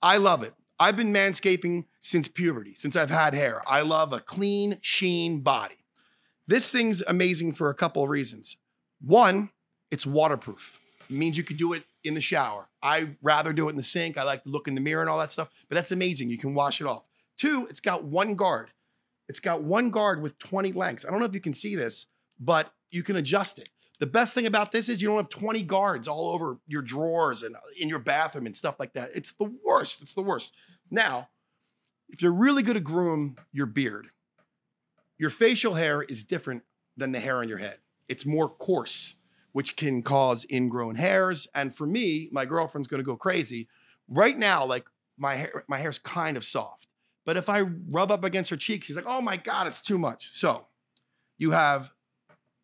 [0.00, 0.54] I love it.
[0.78, 3.62] I've been manscaping since puberty, since I've had hair.
[3.66, 5.74] I love a clean, sheen body.
[6.46, 8.56] This thing's amazing for a couple of reasons.
[9.00, 9.50] One,
[9.90, 10.78] it's waterproof.
[11.10, 12.68] Means you could do it in the shower.
[12.82, 14.16] I rather do it in the sink.
[14.16, 16.30] I like to look in the mirror and all that stuff, but that's amazing.
[16.30, 17.04] You can wash it off.
[17.36, 18.70] Two, it's got one guard.
[19.28, 21.04] It's got one guard with 20 lengths.
[21.04, 22.06] I don't know if you can see this,
[22.38, 23.68] but you can adjust it.
[24.00, 27.42] The best thing about this is you don't have 20 guards all over your drawers
[27.42, 29.10] and uh, in your bathroom and stuff like that.
[29.14, 30.00] It's the worst.
[30.00, 30.54] It's the worst.
[30.90, 31.28] Now,
[32.08, 34.08] if you're really good at groom your beard,
[35.18, 36.62] your facial hair is different
[36.96, 37.76] than the hair on your head.
[38.08, 39.16] It's more coarse,
[39.52, 41.46] which can cause ingrown hairs.
[41.54, 43.68] And for me, my girlfriend's to go crazy.
[44.08, 44.86] Right now, like
[45.18, 46.86] my hair, my hair's kind of soft.
[47.26, 49.98] But if I rub up against her cheeks, she's like, "Oh my god, it's too
[49.98, 50.66] much." So,
[51.38, 51.94] you have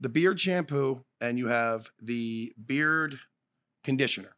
[0.01, 3.19] the beard shampoo and you have the beard
[3.85, 4.37] conditioner.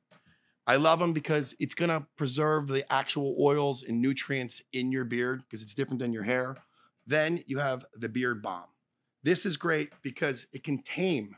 [0.66, 5.40] I love them because it's to preserve the actual oils and nutrients in your beard
[5.40, 6.56] because it's different than your hair.
[7.06, 8.66] Then you have the beard balm.
[9.22, 11.34] This is great because it can tame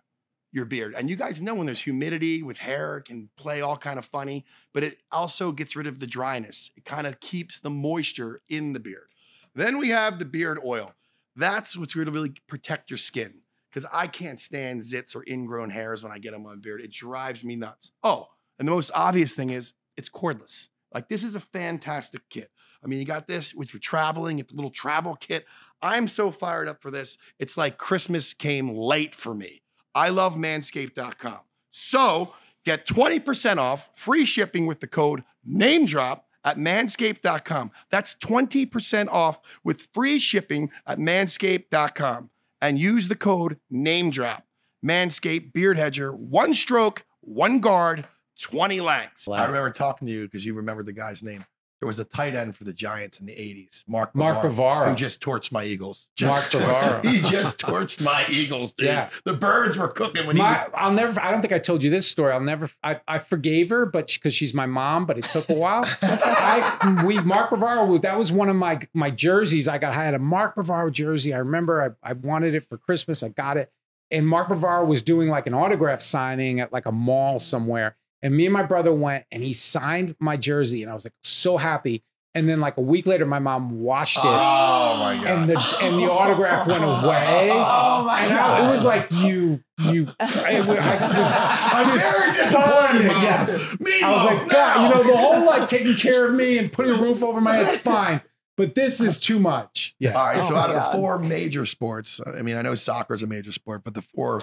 [0.52, 0.94] your beard.
[0.96, 4.44] And you guys know when there's humidity with hair, can play all kind of funny,
[4.72, 6.70] but it also gets rid of the dryness.
[6.76, 9.08] It kind of keeps the moisture in the beard.
[9.54, 10.92] Then we have the beard oil.
[11.36, 15.70] That's what's going to really protect your skin because I can't stand zits or ingrown
[15.70, 16.80] hairs when I get them on my beard.
[16.80, 17.92] It drives me nuts.
[18.02, 20.68] Oh, and the most obvious thing is it's cordless.
[20.92, 22.50] Like this is a fantastic kit.
[22.82, 25.46] I mean, you got this with your traveling, it's a little travel kit.
[25.82, 27.18] I'm so fired up for this.
[27.38, 29.62] It's like Christmas came late for me.
[29.94, 31.38] I love manscaped.com.
[31.70, 37.70] So get 20% off free shipping with the code name drop at manscaped.com.
[37.90, 42.30] That's 20% off with free shipping at manscaped.com.
[42.62, 44.44] And use the code name drop.
[44.84, 48.06] Manscaped Beard Hedger, one stroke, one guard,
[48.40, 49.26] 20 lengths.
[49.26, 49.36] Wow.
[49.36, 51.44] I remember talking to you because you remembered the guy's name.
[51.80, 54.88] There was a tight end for the Giants in the 80s, Mark Mark Bavaro, Bavaro.
[54.90, 56.08] who just torched my Eagles.
[56.20, 57.04] Mark Just Bavaro.
[57.10, 58.88] he just torched my Eagles, dude.
[58.88, 59.08] Yeah.
[59.24, 60.60] The birds were cooking when he was.
[60.74, 61.18] I'll never.
[61.18, 62.34] I don't think I told you this story.
[62.34, 62.68] I'll never.
[62.84, 65.84] I, I forgave her, but because she's my mom, but it took a while.
[66.02, 67.98] I we Mark Bavaro.
[68.02, 69.66] That was one of my my jerseys.
[69.66, 69.94] I got.
[69.94, 71.32] I had a Mark Bavaro jersey.
[71.32, 71.96] I remember.
[72.04, 73.22] I, I wanted it for Christmas.
[73.22, 73.72] I got it,
[74.10, 77.96] and Mark Bavaro was doing like an autograph signing at like a mall somewhere.
[78.22, 81.14] And me and my brother went, and he signed my jersey, and I was like
[81.22, 82.02] so happy.
[82.32, 84.22] And then like a week later, my mom washed it.
[84.24, 85.26] Oh my god!
[85.26, 87.50] and the and the autograph went away.
[87.52, 88.68] Oh my and I, God.
[88.68, 90.06] it was like you you.
[90.20, 93.22] I, wa- I I'm was very disappointed, Mom.
[93.22, 94.52] Yes, me I was like, now.
[94.52, 97.40] God, you know, the whole like taking care of me and putting a roof over
[97.40, 98.20] my head's fine,
[98.56, 99.96] but this is too much.
[99.98, 100.12] Yeah.
[100.12, 100.92] All right, Oh so my out of the God.
[100.92, 104.02] four major sports, uh, I mean, I know soccer is a major sport, but the
[104.02, 104.42] four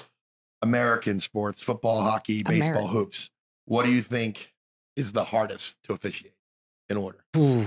[0.62, 2.90] American sports, football, hockey, baseball, American.
[2.98, 3.30] hoops,
[3.68, 4.54] what do you think
[4.96, 6.34] is the hardest to officiate
[6.90, 7.20] in order?
[7.36, 7.66] Ooh.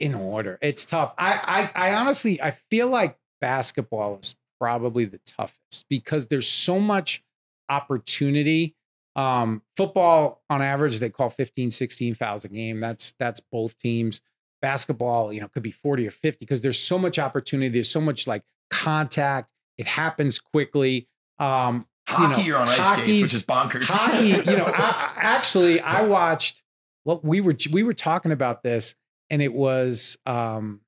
[0.00, 0.58] in order.
[0.60, 1.14] It's tough.
[1.18, 6.80] I, I I honestly I feel like basketball is probably the toughest because there's so
[6.80, 7.22] much
[7.68, 8.74] opportunity.
[9.16, 12.78] Um, football on average they call 15 16 fouls a game.
[12.78, 14.20] That's that's both teams.
[14.60, 18.00] Basketball, you know, could be 40 or 50 because there's so much opportunity, there's so
[18.00, 19.52] much like contact.
[19.76, 21.08] It happens quickly.
[21.38, 23.84] Um, Hockey, you you are on ice skates, which hockey's- is bonkers.
[23.84, 26.62] hockey you know I, I- actually i watched
[27.04, 28.94] what we were we were talking about this
[29.30, 30.80] and it was um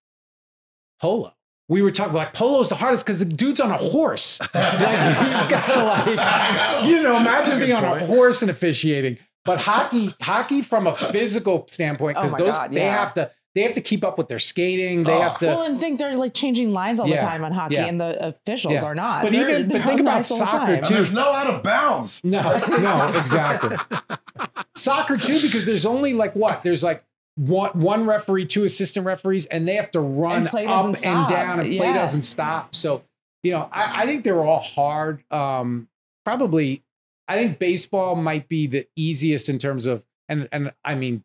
[1.00, 1.32] polo.
[1.68, 4.40] We were talking like polo's the hardest because the dude's on a horse.
[4.54, 4.72] Like
[5.28, 9.18] he's gotta like you know imagine being on a horse and officiating.
[9.44, 13.30] But hockey hockey from a physical standpoint Oh because my those God, they have to
[13.54, 15.20] they have to keep up with their skating they Oh.
[15.20, 17.16] have to well, and think they're like changing lines all Yeah.
[17.16, 17.86] the time on hockey, Yeah.
[17.86, 18.84] and the officials Yeah.
[18.84, 19.22] are not.
[19.24, 20.82] But They're- even- they're think about ice the soccer, time.
[20.84, 20.94] Too.
[20.94, 22.20] there's no out of bounds.
[22.24, 22.42] No,
[22.78, 23.76] no, exactly.
[24.76, 26.62] Soccer too, because there's only like what?
[26.62, 27.04] There's like
[27.36, 30.96] one one referee, two assistant referees, and they have to run And up doesn't and
[30.96, 31.28] stop.
[31.28, 31.94] down, and play Yeah.
[31.94, 32.74] doesn't stop.
[32.74, 33.02] So,
[33.42, 35.22] you know, I, I think they're all hard.
[35.30, 35.88] Um,
[36.24, 36.82] probably,
[37.28, 41.24] I think baseball might be the easiest in terms of, and and I mean,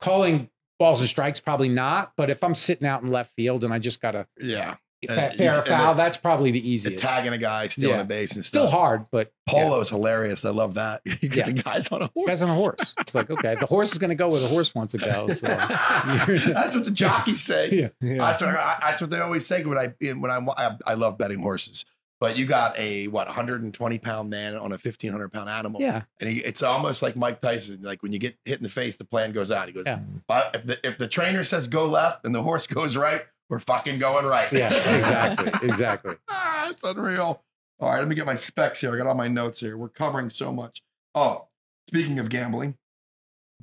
[0.00, 0.48] calling
[0.82, 2.12] balls and strikes probably not.
[2.16, 4.76] But if I'm sitting out in left field and I just got a Yeah.
[5.08, 7.02] Fair and foul, the- that's probably the The easiest.
[7.02, 8.02] tagging a guy, stealing Yeah.
[8.02, 8.78] a base and Still stuff.
[8.78, 9.64] hard, but yeah.
[9.64, 10.44] Polo is hilarious.
[10.44, 11.00] I love that.
[11.20, 11.46] Because Yeah.
[11.46, 12.28] the guy's on a horse.
[12.28, 12.94] Guy's on a horse.
[13.00, 15.26] It's like, okay, the horse is going to go where the horse wants to go.
[15.26, 17.70] So, that's what the jockeys say.
[17.72, 17.88] yeah.
[18.00, 18.18] Yeah.
[18.18, 21.18] That's, what, I- that's what they always say when I when I'm, I I love
[21.18, 21.84] betting horses.
[22.22, 26.02] But you got a what 120 pound man on a 1500 pound animal, Yeah.
[26.20, 27.80] and he, it's almost like Mike Tyson.
[27.82, 29.66] Like when you get hit in the face, the plan goes out.
[29.66, 29.98] He goes, Yeah.
[30.28, 33.58] "Uh, if the if the trainer says go left and the horse goes right, we're
[33.58, 34.52] fucking going right.
[34.52, 34.72] Yeah.
[34.72, 35.50] Exactly.
[35.68, 36.14] Exactly.
[36.28, 37.42] ah, it's unreal.
[37.80, 38.94] All right, let me get my specs here.
[38.94, 39.76] I got all my notes here.
[39.76, 40.80] We're covering so much.
[41.16, 41.48] Oh,
[41.88, 42.76] speaking of gambling,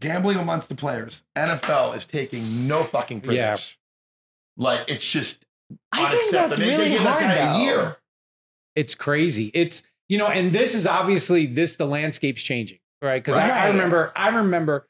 [0.02, 3.26] gambling amongst the players, NFL is taking no fucking Yeah.
[3.56, 3.78] prisoners.
[4.58, 5.46] Like it's just
[5.94, 6.50] I think unacceptable.
[6.50, 7.60] that's They, they really give that hard guy though.
[7.60, 7.96] a year.
[8.76, 9.52] It's crazy.
[9.54, 13.22] It's, you know, and this is obviously this, the landscape's changing, right?
[13.24, 14.88] Because I, I remember, I remember,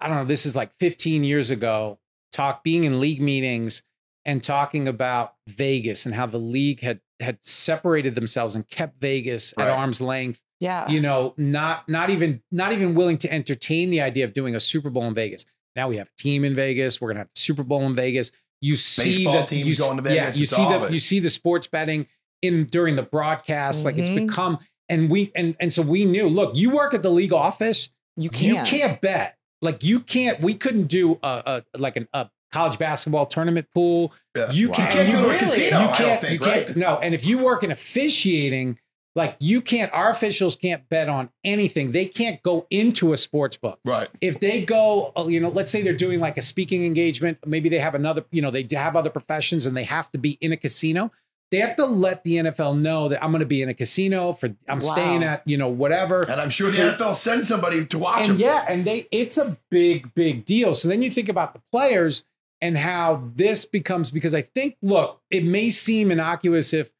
[0.00, 1.98] I don't know, this is like 15 years ago,
[2.32, 3.82] talk being in league meetings
[4.24, 9.54] and talking about Vegas and how the league had had separated themselves and kept Vegas
[9.56, 9.68] Right.
[9.68, 10.88] at arm's length Yeah.
[10.88, 14.60] you know, not not even not even willing to entertain the idea of doing a
[14.60, 15.44] Super Bowl in Vegas.
[15.76, 17.00] Now we have a team in Vegas.
[17.00, 18.32] We're gonna have the Super Bowl in Vegas.
[18.60, 20.16] You see Baseball that teams you, going to Vegas.
[20.36, 22.06] Yeah, you it's see the you see the sports betting
[22.42, 23.84] in during the broadcast.
[23.84, 24.26] Like it's Mhm.
[24.26, 26.28] become and we and and so we knew.
[26.28, 27.88] Look, you work at the league office.
[28.16, 28.68] you You can't.
[28.68, 29.36] can't bet.
[29.62, 30.40] Like you can't.
[30.40, 34.12] We couldn't do a, a like an, a college basketball tournament pool.
[34.36, 34.50] Yeah.
[34.50, 34.74] You Wow.
[34.74, 34.90] can't.
[34.90, 36.20] You can't you go to a casino, You I don't can't.
[36.20, 36.66] think, you can't.
[36.68, 36.76] right?
[36.76, 36.98] No.
[36.98, 38.78] And if you work in officiating,
[39.14, 39.92] like you can't.
[39.92, 41.92] Our officials can't bet on anything.
[41.92, 43.78] They can't go into a sports book.
[43.84, 44.08] Right.
[44.20, 47.38] If they go, uh, you know, let's say they're doing like a speaking engagement.
[47.46, 48.24] Maybe they have another.
[48.30, 51.12] You know, they have other professions and they have to be in a casino.
[51.52, 54.32] They have to let the NFL know that I'm going to be in a casino
[54.32, 54.46] for.
[54.68, 54.80] I'm Wow.
[54.80, 56.22] staying at you know whatever.
[56.22, 58.40] And I'm sure the So- NFL sends somebody to watch and him.
[58.40, 60.74] yeah, and they it's a big, big deal.
[60.74, 62.24] So then you think about the players
[62.60, 66.90] and how this becomes because I think, look, it may seem innocuous if,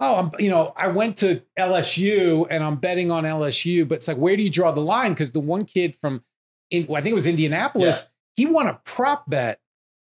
[0.00, 4.08] oh, I'm, you know, I went to LSU and I'm betting on LSU, but it's
[4.08, 5.12] like, where do you draw the line?
[5.12, 6.22] Because the one kid from,
[6.70, 8.02] in, well, I think it was Indianapolis,
[8.36, 9.60] he won a prop bet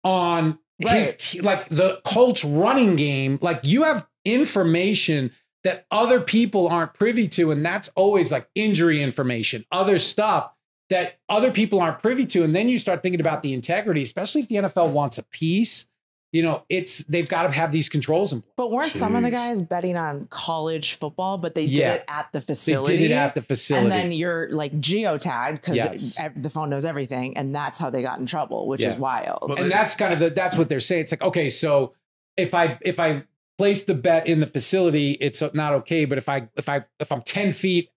[0.04, 1.19] on his Right.
[1.19, 3.39] te- like the Colts running game.
[3.41, 5.32] Like you have information
[5.63, 10.50] that other people aren't privy to, and that's always like injury information, other stuff
[10.89, 12.43] that other people aren't privy to.
[12.43, 15.86] And then you start thinking about the integrity, especially if the NFL wants a piece.
[16.34, 18.54] You know, it's they've got to have these controls in place.
[18.58, 21.93] But weren't some of the guys betting on college football, but they did Yeah.
[21.93, 22.93] it at the facility.
[22.93, 23.84] They did it at the facility.
[23.86, 26.17] And then you're like geotagged because Yes.
[26.36, 29.46] the phone knows everything, and that's how they got in trouble, which is wild.
[29.50, 31.02] Well, and that's kind of the that's what they're saying.
[31.04, 31.93] It's like, okay, so
[32.36, 33.24] if I if I
[33.60, 36.06] place the bet in the facility, it's not okay.
[36.06, 37.89] But if I if I if I'm 10 feet,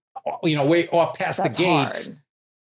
[0.43, 2.17] you know, way off past that's the gates, hard.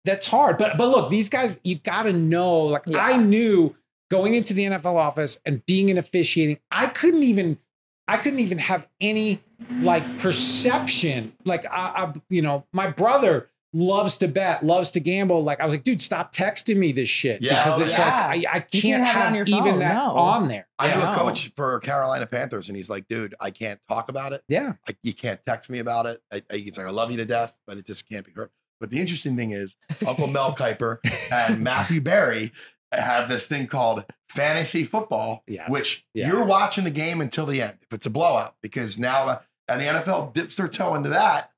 [0.05, 0.59] that's hard.
[0.59, 2.59] But but look, these guys, you gotta know.
[2.59, 2.99] Like Yeah.
[2.99, 3.75] I knew
[4.13, 7.59] going into the NFL office and being an officiating, I couldn't even
[8.07, 9.43] I couldn't even have any
[9.81, 11.33] like perception.
[11.47, 15.43] Like I, I you know, my brother loves to bet, loves to gamble.
[15.43, 17.41] Like I was like, dude, stop texting me this shit.
[17.41, 18.05] Yeah, because it's yeah.
[18.05, 20.11] like I, I can't can't have have, on your even phone, that no.
[20.11, 20.69] on there.
[20.79, 20.99] I yeah.
[20.99, 24.45] knew a coach for Carolina Panthers, and he's like, dude, I can't talk about it.
[24.47, 24.75] Yeah.
[24.87, 26.21] I, you can't text me about it.
[26.31, 28.51] I, I, he's like, I love you to death, but it just can't be heard.
[28.79, 30.99] But the interesting thing is, Uncle Mel Kiper
[31.31, 32.53] and Matthew Berry
[33.01, 35.69] have this thing called fantasy football, Yes.
[35.71, 36.29] which Yeah.
[36.29, 39.81] you're watching the game until the end if it's a blowout, because now uh, and
[39.81, 41.49] the NFL dips their toe into that.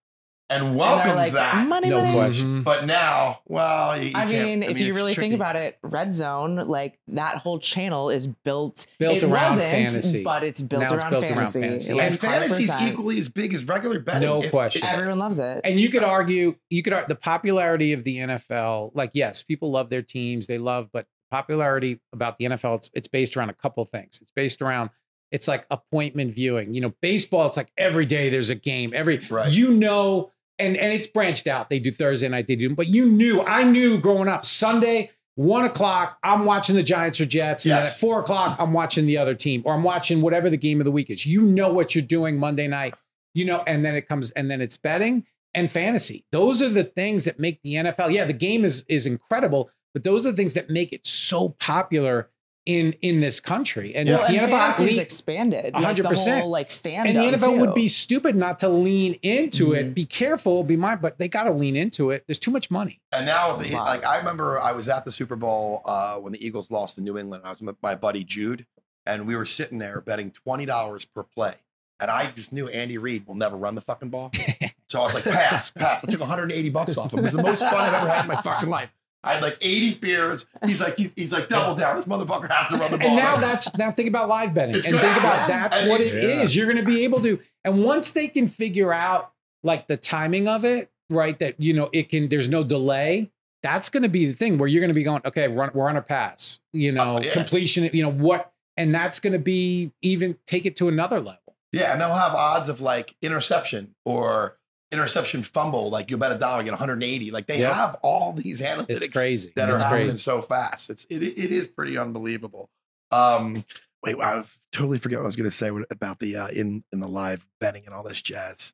[0.51, 1.67] and And welcomes they're like, that.
[1.67, 2.13] money, No money.
[2.13, 2.63] question.
[2.63, 5.31] But now, well, you, you I can't- mean, if you really tricky.
[5.31, 9.71] think about it, Red Zone, like that whole channel is built Built it around wasn't,
[9.73, 10.23] fantasy.
[10.23, 11.61] but it's built, Now it's around, built around fantasy.
[11.63, 11.93] fantasy.
[11.95, 12.93] Like, and fantasy's 100%.
[12.93, 14.29] equally as big as regular betting.
[14.29, 14.87] No It- question.
[14.87, 15.63] it- Everyone loves it.
[15.65, 18.91] And you could argue, you could ar- the popularity of the NFL.
[18.95, 23.09] Like, yes, people love their teams, they love, but popularity about the NFL, it's it's
[23.09, 24.19] based around a couple things.
[24.23, 24.91] It's based around
[25.33, 26.75] it's like appointment viewing.
[26.75, 28.93] You know, baseball, it's like every day there's a game.
[28.95, 29.51] Every Right.
[29.51, 31.69] you know, and and it's branched out.
[31.71, 35.11] They do Thursday night, they do, but you knew, I knew growing up, Sunday.
[35.37, 37.65] One o'clock, I'm watching the Giants or Jets.
[37.65, 37.95] And then Yes.
[37.95, 40.85] at four o'clock, I'm watching the other team, or I'm watching whatever the game of
[40.85, 41.27] the week is.
[41.27, 42.95] You know what you're doing Monday night,
[43.35, 46.25] you know, and then it comes, and then it's betting and fantasy.
[46.31, 48.13] Those are the things that make the NFL.
[48.13, 51.49] Yeah, the game is is incredible, but those are the things that make it so
[51.49, 52.29] popular
[52.67, 53.95] in in this country.
[53.95, 55.65] And well, the and NFL fantasy's athlete- expanded.
[55.75, 56.41] A Like hundred the percent.
[56.43, 57.09] whole like fandom.
[57.09, 59.77] and the NFL would be stupid not to lean into Mhm.
[59.77, 59.95] it.
[59.95, 62.25] Be careful, be mind, but they got to lean into it.
[62.27, 63.01] There's too much money.
[63.13, 63.85] And now, the, Wow.
[63.85, 67.03] like I remember, I was at the Super Bowl uh, when the Eagles lost to
[67.03, 67.43] New England.
[67.45, 68.65] I was with my buddy Jude,
[69.05, 71.57] and we were sitting there betting twenty dollars per play.
[72.01, 74.31] And I just knew Andy Reid will never run the fucking ball.
[74.89, 76.05] So I was like, pass, pass.
[76.05, 77.19] I took 180 bucks off him.
[77.19, 78.91] It was the most fun I've ever had in my fucking life.
[79.25, 80.47] I had like 80 beers.
[80.67, 81.97] He's like, he's, he's like, double down.
[81.97, 83.07] This motherfucker has to run the ball.
[83.09, 85.03] And now that's now think about live betting It's and good.
[85.03, 86.43] think about that's And what it it's- Yeah.
[86.43, 86.55] is.
[86.55, 89.33] You're going to be able to, and once they can figure out
[89.63, 91.39] like the timing of it, right?
[91.39, 92.29] That you know it can.
[92.29, 93.31] There's no delay.
[93.63, 95.89] That's going to be the thing where you're going to be going, okay, run, we're
[95.89, 96.61] on a pass.
[96.75, 97.33] You know, Oh, yeah.
[97.33, 97.89] completion.
[97.95, 98.53] You know what?
[98.77, 101.41] And that's going to be even take it to another level.
[101.73, 104.59] Yeah, and they'll have odds of like interception or
[104.95, 105.91] interception fumble.
[105.91, 107.31] Like you bet a dollar, get 180.
[107.31, 107.73] Like they Yep.
[107.75, 109.53] have all these analytics It's crazy.
[109.57, 110.89] that it's are happening so fast.
[110.89, 112.71] It's it, it is pretty unbelievable.
[113.13, 113.65] Um,
[114.03, 117.01] wait, I totally forget what I was going to say about the uh, in in
[117.01, 118.73] the live betting and all this jazz.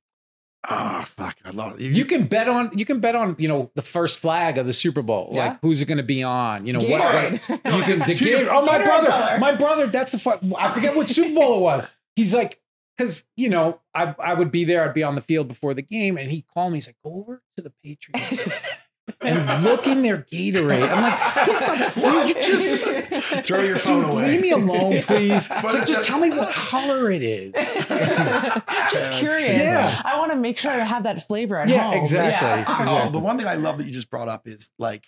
[0.68, 1.94] Oh fuck, I love it.
[1.96, 4.74] You can bet on you can bet on you know the first flag of the
[4.74, 5.30] Super Bowl.
[5.32, 5.48] Yeah.
[5.48, 6.66] Like who's it going to be on?
[6.66, 7.00] You know what?
[7.00, 7.78] what Gatorade.
[7.78, 8.46] You can the game.
[8.50, 9.86] Oh my brother, my brother.
[9.86, 10.52] That's the fun.
[10.58, 11.88] I forget what Super Bowl it was.
[12.14, 12.60] He's like,
[13.00, 14.84] because you know, I I would be there.
[14.86, 16.76] I'd be on the field before the game, and he called me.
[16.78, 18.48] He's like, go over to the Patriots
[19.22, 20.86] and look in their Gatorade.
[20.88, 22.90] I'm like, what the, dude, you just
[23.46, 24.28] Throw your phone dude, away.
[24.32, 25.48] leave me alone, please.
[25.48, 27.54] But like, just just- tell me what color it is.
[28.92, 29.48] Just curious.
[29.48, 30.00] Yeah.
[30.04, 31.94] I want to make sure I have that flavor at Yeah, home.
[31.94, 32.74] exactly.
[32.86, 35.06] Oh, the one thing I love that you just brought up is like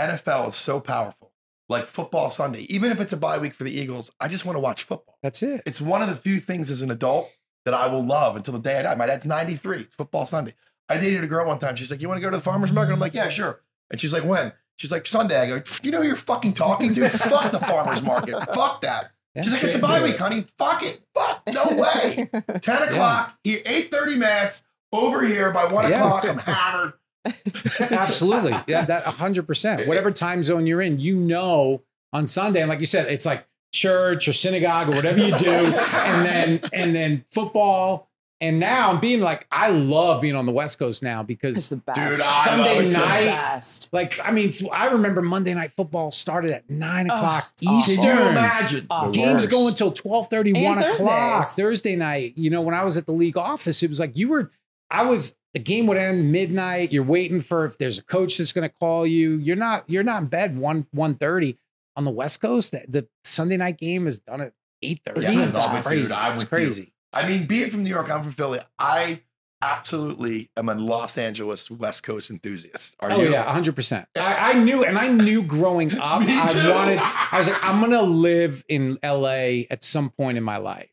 [0.00, 1.31] NFL is so powerful.
[1.72, 4.56] Like football Sunday, even if it's a bye week for the Eagles, I just want
[4.56, 5.18] to watch football.
[5.22, 5.62] That's it.
[5.66, 7.28] It's one of the few things as an adult
[7.64, 8.94] that I will love until the day I die.
[8.94, 9.78] My dad's 93.
[9.80, 10.54] It's football Sunday.
[10.88, 11.74] I dated a girl one time.
[11.76, 12.92] She's like, You want to go to the farmer's market?
[12.92, 13.60] I'm like, Yeah, sure.
[13.90, 14.52] And she's like, When?
[14.76, 15.38] She's like, Sunday.
[15.40, 17.08] I go, You know who you're fucking talking to?
[17.10, 18.34] Fuck the farmer's market.
[18.54, 19.12] Fuck that.
[19.42, 20.44] She's like, It's a bye week, honey.
[20.58, 21.00] Fuck it.
[21.14, 21.42] Fuck.
[21.46, 22.28] No way.
[22.60, 26.04] 10 o'clock, here, 8:30 mass, over here by one Yeah.
[26.04, 26.26] o'clock.
[26.28, 26.92] I'm hammered.
[27.80, 28.54] Absolutely.
[28.66, 29.86] Yeah, that 100%.
[29.86, 31.82] Whatever time zone you're in, you know
[32.12, 32.60] on Sunday.
[32.60, 35.48] And like you said, it's like church or synagogue or whatever you do.
[35.50, 38.08] and then, and then football.
[38.40, 41.68] And now I'm being like, I love being on the West Coast now It's because
[41.68, 42.00] the best.
[42.00, 43.88] Dude, Sunday love it so night- best.
[43.92, 47.62] like, I mean, so I remember Monday night football started at nine Oh, o'clock it's
[47.64, 47.92] awful.
[47.94, 48.26] Eastern.
[48.28, 48.86] imagine?
[48.90, 49.50] Oh, Games worst.
[49.50, 50.96] go until 12 30, And 1 o'clock
[51.44, 51.56] Thursdays.
[51.56, 52.32] Thursday night.
[52.36, 54.50] You know, when I was at the league office, it was like you were,
[54.90, 56.92] I was, the game would end midnight.
[56.92, 59.36] You're waiting for if there's a coach that's going to call you.
[59.36, 61.58] You're not, you're not in bed 1 1 30
[61.96, 62.72] on the West Coast.
[62.72, 65.20] The, the Sunday night game is done at 8 30.
[65.20, 66.02] Yeah, I'm it's with crazy.
[66.04, 66.12] dude.
[66.12, 66.92] I'm it's crazy.
[67.12, 68.60] I mean, being from New York, I'm from Philly.
[68.78, 69.20] I
[69.60, 72.96] absolutely am a Los Angeles West Coast enthusiast.
[73.00, 73.30] Are Oh you?
[73.30, 74.08] yeah, hundred percent.
[74.16, 76.22] I, I knew, and I knew growing up.
[76.22, 76.98] I wanted.
[77.00, 80.88] I was like, I'm gonna live in LA at some point in my life.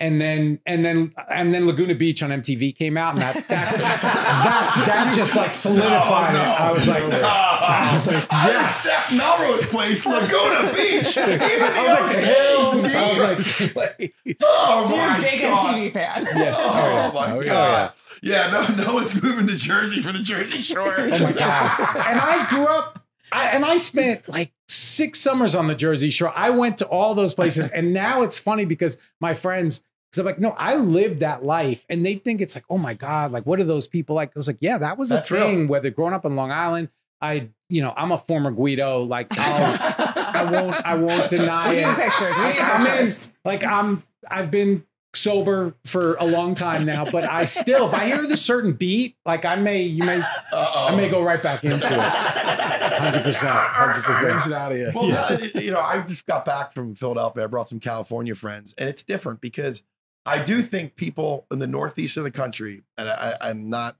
[0.00, 3.74] And then, and then, and then Laguna Beach on MTV came out, and that that
[3.76, 6.60] that, that just like solidified No, no, it.
[6.60, 7.20] I was like, no.
[7.20, 8.86] I was like, I'd yes.
[8.86, 12.94] accept Melrose Place, Laguna Beach, even the I was like, hills.
[12.94, 15.74] I was like, oh So you're my a big God.
[15.74, 16.22] MTV fan.
[16.36, 16.54] Yeah.
[16.56, 17.48] Oh, Oh, my Oh, yeah.
[17.48, 17.92] God.
[18.22, 20.94] Yeah, no, no one's moving to Jersey for the Jersey Shore.
[20.98, 21.78] Oh my god!
[21.96, 26.32] and I grew up, I, and I spent like six summers on the Jersey Shore.
[26.36, 30.26] I went to all those places, and now it's funny because my friends, because I'm
[30.26, 33.44] like, no, I lived that life, and they think it's like, oh my god, like
[33.46, 34.30] what are those people like?
[34.30, 35.42] I was like, yeah, that was a That's real.
[35.42, 35.68] thing.
[35.68, 36.88] Whether growing up in Long Island,
[37.20, 39.02] I, you know, I'm a former Guido.
[39.02, 39.76] Like, I'll,
[40.16, 41.96] I won't, I won't deny it.
[41.96, 42.36] pictures.
[42.36, 43.12] We Like, I'm in,
[43.44, 44.84] like I'm, I've been
[45.14, 49.16] sober for a long time now, but I still, if I hear the certain beat,
[49.26, 50.86] like I may, you may, Uh-oh.
[50.90, 51.82] I may go right back into it.
[51.92, 54.46] Hundred percent, hundred Brings percent.
[54.46, 54.92] it out of you.
[54.94, 57.44] Well, no, you know, I just got back from Philadelphia.
[57.44, 59.82] I brought some California friends, and it's different because
[60.28, 63.96] I do think people in the northeast of the country, and I, I'm not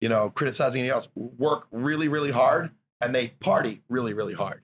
[0.00, 4.62] you know, criticizing anything else, work really, really hard and they party really, really hard.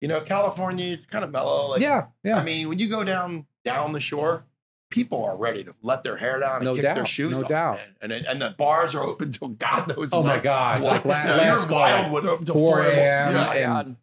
[0.00, 1.70] You know, California is kind of mellow.
[1.70, 2.36] Like, yeah, yeah.
[2.38, 4.44] I mean, when you go down down the shore,
[4.90, 7.48] people are ready to let their hair down and No kick their shoes no off,
[7.48, 7.76] doubt.
[7.76, 8.12] man.
[8.12, 10.10] And and the bars are open till God knows.
[10.12, 10.82] oh my god!
[10.82, 12.94] Like la- Your last call, Wildwood open till 4 4 a.m.
[12.94, 13.26] Yeah.
[13.52, 13.96] And God.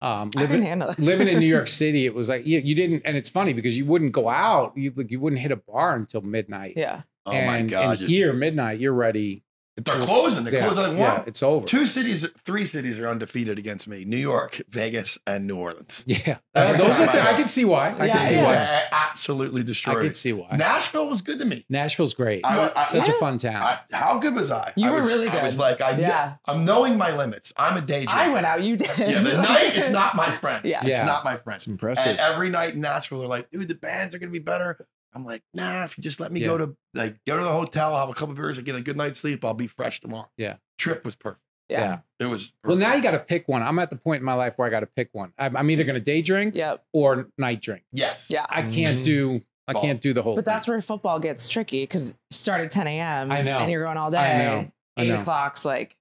[0.00, 0.98] Um, living couldn't handle it.
[0.98, 3.76] living in New York City, it was like you, you didn't, and it's funny because
[3.76, 6.74] you wouldn't go out, you like you wouldn't hit a bar until midnight.
[6.76, 7.02] Yeah.
[7.26, 8.00] Oh and, my God.
[8.00, 9.42] And here, midnight, you're ready.
[9.84, 10.44] They're closing.
[10.44, 11.24] They're yeah, closing like yeah, one.
[11.28, 11.64] it's over.
[11.66, 16.04] Two cities, three cities are undefeated against me: New York, Vegas, and New Orleans.
[16.06, 17.12] Yeah, Every Uh, those time are.
[17.12, 17.90] T- I I go- can see why.
[17.96, 18.44] I Yeah, can see yeah.
[18.44, 18.54] why.
[18.56, 19.98] I absolutely destroyed.
[19.98, 20.56] I can see why.
[20.56, 21.64] Nashville was good to me.
[21.68, 22.44] Nashville's great.
[22.44, 23.14] I, I, Such Yeah.
[23.14, 23.62] a fun town.
[23.62, 24.72] I- how good was I?
[24.76, 25.40] You I were was, really good.
[25.40, 26.34] I was like, I, Yeah.
[26.46, 27.52] I'm knowing my limits.
[27.56, 28.16] I'm a day drinker.
[28.16, 28.62] I went out.
[28.62, 28.98] You did.
[28.98, 30.64] Yeah, the night is not my friend.
[30.64, 30.80] Yeah.
[30.80, 31.06] It's Yeah.
[31.06, 31.56] not my friend.
[31.56, 32.06] It's impressive.
[32.08, 34.86] And every night in Nashville, they're like, dude, the bands are gonna be better.
[35.14, 36.48] I'm like, nah, if you just let me Yeah.
[36.48, 38.80] go to like go to the hotel, I'll have a couple beers, I get a
[38.80, 40.30] good night's sleep, I'll be fresh tomorrow.
[40.36, 40.56] Yeah.
[40.78, 41.42] Trip was perfect.
[41.68, 41.98] Yeah.
[42.18, 43.62] It was Well, now you got to pick one.
[43.62, 45.32] I'm at the point in my life where I got to pick one.
[45.38, 46.84] I'm, I'm either going to day drink Yep.
[46.92, 47.84] or night drink.
[47.92, 48.28] yes.
[48.30, 48.46] Yeah.
[48.48, 49.04] I can't Mhm.
[49.04, 49.40] do.
[49.66, 49.82] I Both.
[49.82, 50.34] can't do the whole.
[50.34, 53.30] But that's where football gets tricky because start at 10 a.m.
[53.30, 53.58] I know.
[53.58, 54.16] And you're going all day.
[54.18, 54.72] I know.
[54.96, 55.18] I Eight know.
[55.18, 55.98] o'clock's like,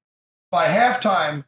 [0.51, 1.43] By halftime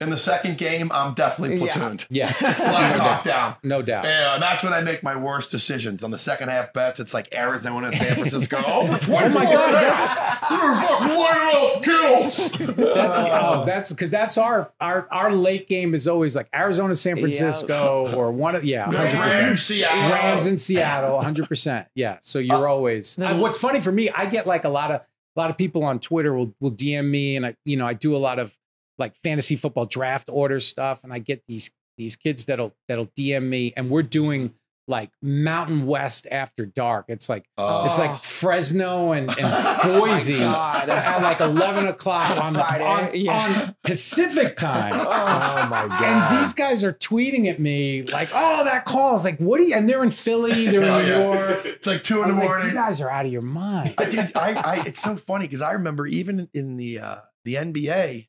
[0.00, 2.04] in the second game, I'm definitely platooned.
[2.10, 2.28] Yeah.
[2.28, 2.58] platooned.
[2.58, 3.54] yeah, Black Hawk down.
[3.62, 4.04] no doubt.
[4.04, 6.02] Yeah, and that's when I make my worst decisions.
[6.02, 8.56] On the second half bets, it's like Arizona, and San Francisco.
[8.66, 10.14] Over 24 Oh my God, minutes.
[10.50, 12.94] You're fucking one kill.
[12.94, 17.16] That's oh, that's because that's our our our late game is always like Arizona, San
[17.16, 17.20] Yeah.
[17.22, 19.58] Francisco, or one of yeah, The hundred Rams, percent.
[19.58, 20.10] Seattle.
[20.10, 21.86] Rams in Seattle, hundred percent.
[21.94, 23.16] Yeah, so you're uh, always.
[23.16, 25.00] The- and what's funny for me, I get like a lot of
[25.36, 27.94] a lot of people on Twitter will will DM me, and I you know I
[27.94, 28.56] do a lot of
[28.98, 33.44] like fantasy football draft order stuff, and I get these these kids that'll that'll DM
[33.44, 34.52] me, and we're doing
[34.86, 37.06] like Mountain West after dark.
[37.08, 37.86] It's like Oh.
[37.86, 40.90] it's like Fresno and, and Boise God.
[40.90, 43.64] at like 11 o'clock on, Friday, on, yeah.
[43.68, 44.92] on Pacific time.
[44.94, 46.02] oh my god!
[46.32, 49.64] And these guys are tweeting at me like, "Oh, that call is like, what do
[49.64, 51.22] you?" And they're in Philly, they're Oh, in New yeah.
[51.22, 51.64] York.
[51.64, 52.68] It's like two in the was like, morning.
[52.68, 53.94] you guys are out of your mind.
[53.96, 57.16] I, dude, I, I, it's so funny because I remember even in the uh,
[57.46, 58.26] the NBA,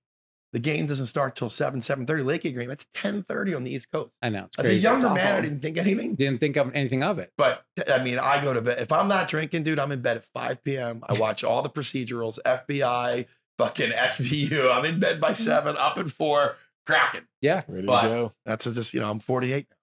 [0.56, 2.24] the game doesn't start till seven seven thirty.
[2.24, 4.16] Lake game, it's ten thirty on the East Coast.
[4.22, 6.16] I know it's As a younger man, I didn't think anything.
[6.16, 7.34] Didn't think of anything of it.
[7.38, 9.80] But I mean, I go to bed if I'm not drinking, dude.
[9.80, 11.04] I'm in bed at five p.m.
[11.10, 13.26] I watch all the procedurals, FBI,
[13.58, 14.74] fucking SVU.
[14.74, 15.44] I'm in bed by mm-hmm.
[15.44, 17.28] seven, up at four, cracking.
[17.42, 18.34] Yeah, Ready but- to go.
[18.46, 19.75] That's just you know, I'm 48 now.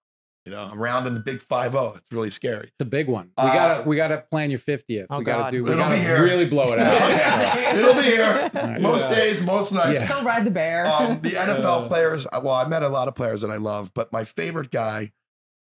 [0.45, 1.93] You know, I'm rounding the big five zero.
[1.95, 2.67] It's really scary.
[2.67, 3.27] it's a big one.
[3.37, 5.05] We Uh, gotta we gotta plan your 50th.
[5.09, 5.51] Oh, we gotta God.
[5.51, 5.63] do.
[5.63, 6.21] We It'll gotta be here.
[6.21, 7.75] really blow it out.
[7.77, 8.49] It'll be here.
[8.55, 8.81] All right.
[8.81, 9.15] Most Yeah.
[9.15, 10.01] days, most nights.
[10.01, 10.07] Yeah.
[10.09, 10.85] Go ride the bear.
[10.85, 11.87] um, the NFL Uh.
[11.87, 12.27] players.
[12.33, 15.13] Well, I met a lot of players that I love, but my favorite guy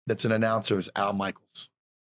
[0.07, 1.71] that's an announcer is Al Michaels.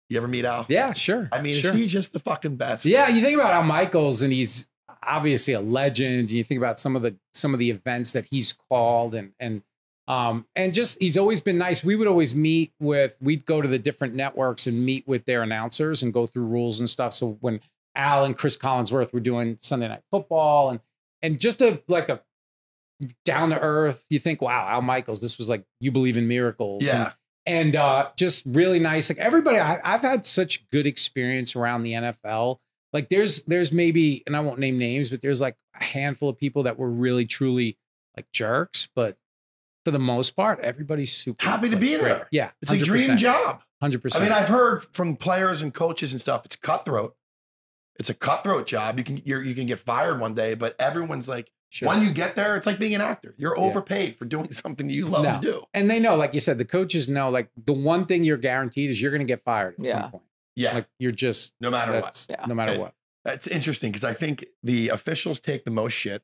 [0.10, 0.66] You ever meet Al?
[0.68, 1.30] Yeah, sure.
[1.32, 1.72] I mean, sure.
[1.72, 2.84] is he just the fucking best?
[2.86, 4.68] Yeah, you think about Al Michaels, and he's
[5.04, 6.30] obviously a legend.
[6.30, 9.62] You think about some of the some of the events that he's called, and and
[10.08, 11.84] um and just he's always been nice.
[11.84, 13.18] We would always meet with.
[13.22, 16.80] We'd go to the different networks and meet with their announcers and go through rules
[16.80, 17.14] and stuff.
[17.14, 17.62] So when
[17.96, 20.80] Al and Chris Collinsworth were doing Sunday Night Football, and
[21.22, 22.22] and just a like a
[23.26, 26.82] down to earth, you think, wow, Al Michaels, this was like you believe in miracles.
[26.84, 27.12] and- Yeah.
[27.48, 29.10] and uh, just really nice.
[29.10, 32.58] Like everybody, I, I've had such good experience around the NFL.
[32.94, 36.38] Like there's there's maybe, and I won't name names, but there's like a handful of
[36.38, 37.78] people that were really truly
[38.18, 39.18] like jerks, but
[39.86, 42.02] for the most part, everybody's super Happy to like, be great.
[42.04, 42.28] there.
[42.32, 43.62] Yeah, It's a dream job.
[43.82, 44.24] Hundred percent.
[44.24, 46.46] I mean, I've heard from players and coaches and stuff.
[46.46, 47.16] It's cutthroat.
[48.00, 48.98] It's a cutthroat job.
[48.98, 51.88] You can you're, you can get fired one day, but everyone's like, sure.
[51.90, 53.34] when you get there, it's like being an actor.
[53.38, 53.64] You're Yeah.
[53.64, 55.36] overpaid for doing something that you love No.
[55.36, 55.64] to do.
[55.74, 57.30] and they know, like you said, the coaches know.
[57.30, 60.02] Like the one thing you're guaranteed is you're going to get fired at Yeah.
[60.04, 60.24] some point.
[60.56, 62.04] Yeah, Like you're just no matter what.
[62.04, 62.46] that's Yeah.
[62.46, 62.94] no matter And- what.
[63.24, 66.24] That's interesting because I think the officials take the most shit.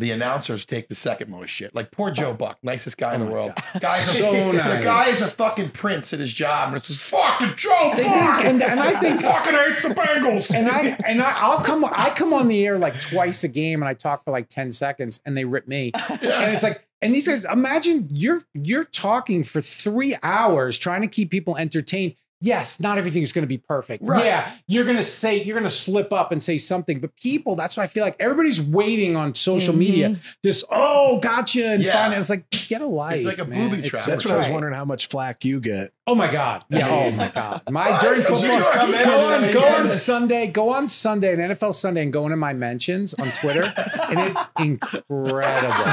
[0.00, 1.74] The announcers take the second most shit.
[1.74, 3.52] Like poor Joe Buck, nicest guy in Oh the world.
[3.72, 3.80] God.
[3.82, 7.00] Guy's a, So The guy is a fucking prince at his job, and it's just
[7.00, 8.36] fucking Joe They Buck.
[8.36, 10.54] think- and- and I think- fucking hates the Bengals.
[10.54, 13.82] and I and I, I'll come I come on the air like twice a game
[13.82, 15.90] and I talk for like 10 seconds and they rip me.
[15.94, 16.20] And
[16.54, 21.30] it's like, and these guys, imagine you're you're talking for three hours trying to keep
[21.30, 22.14] people entertained.
[22.40, 24.04] Yes, not everything is going to be perfect.
[24.04, 24.24] Right.
[24.24, 27.56] Yeah, you're going to say you're going to slip up and say something, but people,
[27.56, 29.78] that's why I feel like everybody's waiting on social mm-hmm.
[29.80, 30.16] media.
[30.44, 31.94] Just oh, gotcha, and Yeah.
[31.94, 32.18] find it.
[32.18, 33.16] It's like get a life.
[33.16, 33.70] It's like a man.
[33.70, 34.04] booby trap.
[34.04, 35.92] so That's what I was wondering how much flack you get.
[36.10, 36.64] Oh my god!
[36.70, 36.88] Yeah.
[36.88, 37.60] Oh my god!
[37.70, 42.02] My that's- football, he's go, on, go on Sunday, go on Sunday, an NFL Sunday,
[42.02, 43.70] and go into my mentions on Twitter,
[44.08, 45.92] and it's incredible.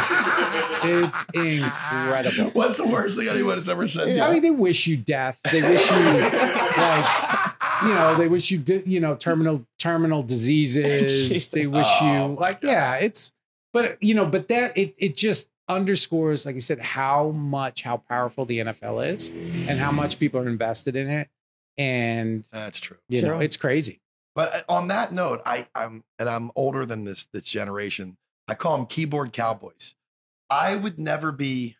[0.83, 2.51] It's incredible.
[2.51, 4.21] What's the worst thing anyone has ever said to you?
[4.21, 5.41] I mean, they wish you death.
[5.51, 7.51] They wish you like,
[7.83, 11.49] you know, they wish you, di- you know, terminal terminal diseases.
[11.55, 13.33] They wish Oh, you like, yeah, it's
[13.73, 17.97] but you know, but that it it just underscores, like I said, how much how
[17.97, 21.29] powerful the NFL is and how much people are invested in it.
[21.77, 22.97] And That's true.
[23.09, 23.99] you know, it's crazy.
[24.35, 28.17] But uh, on that note, I, I'm and I'm older than this this generation.
[28.47, 29.95] I call them keyboard cowboys.
[30.49, 31.75] I would never be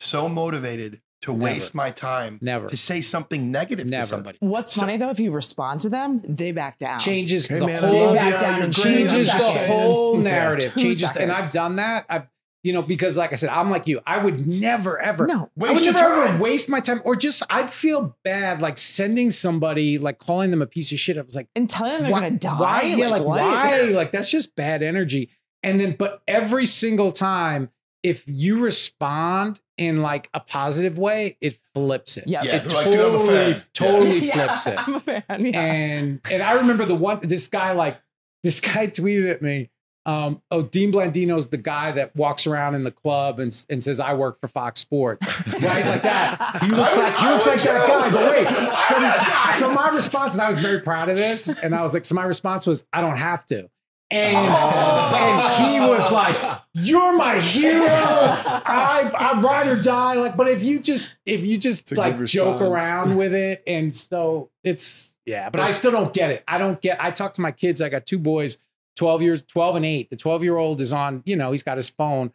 [0.00, 1.42] so motivated to Never.
[1.44, 4.02] waste my time Never to say something negative Never.
[4.02, 4.38] to somebody.
[4.40, 6.98] What's So- funny though, if you respond to them, they back down.
[7.00, 8.40] changes Hey the man, whole love back you.
[8.40, 10.74] down You're in changes the whole narrative.
[10.74, 12.06] Two changes, and I've done that.
[12.08, 12.26] I've
[12.68, 14.00] you know because like I said, I'm like you.
[14.06, 15.26] I would never ever.
[15.26, 15.44] No.
[15.44, 16.28] I Waste would your never time.
[16.34, 20.60] ever waste my time, or just I'd feel bad like sending somebody like calling them
[20.60, 21.16] a piece of shit.
[21.16, 22.60] I was like, And telling them they're why, gonna die.
[22.60, 22.82] why?
[22.82, 23.40] Yeah, like, what?
[23.40, 23.80] why?
[23.84, 25.30] Like that's just bad energy.
[25.62, 27.70] And then, but every single time,
[28.02, 32.24] if you respond in like a positive way, it flips it.
[32.26, 32.42] Yeah.
[32.44, 33.62] Yeah, it they're like, dude, I'm a totally, fan.
[33.74, 34.78] totally Yeah, flips it.
[34.78, 35.22] I'm a fan.
[35.40, 35.60] Yeah.
[35.62, 37.98] And and I remember the one this guy like
[38.44, 39.70] this guy tweeted at me.
[40.06, 44.00] Um, oh, Dean Blandino's the guy that walks around in the club and, and says,
[44.00, 45.84] "I work for Fox Sports," right?
[45.84, 46.58] Like that.
[46.62, 48.10] He looks like he looks like that guy.
[48.10, 51.82] But wait, so, so my response, and I was very proud of this, and I
[51.82, 53.68] was like, so my response was, "I don't have to."
[54.10, 55.14] And, Oh.
[55.14, 56.34] and he was like,
[56.72, 57.84] "You're my hero.
[57.90, 62.62] I I ride or die." Like, but if you just if you just like joke
[62.62, 65.50] around with it, and so it's yeah.
[65.50, 66.44] But I still don't get it.
[66.48, 67.02] I don't get.
[67.04, 67.82] I talk to my kids.
[67.82, 68.56] I got two boys,
[68.98, 70.10] twelve years, twelve and eight.
[70.10, 71.22] The twelve year old is on.
[71.24, 72.32] You know, he's got his phone.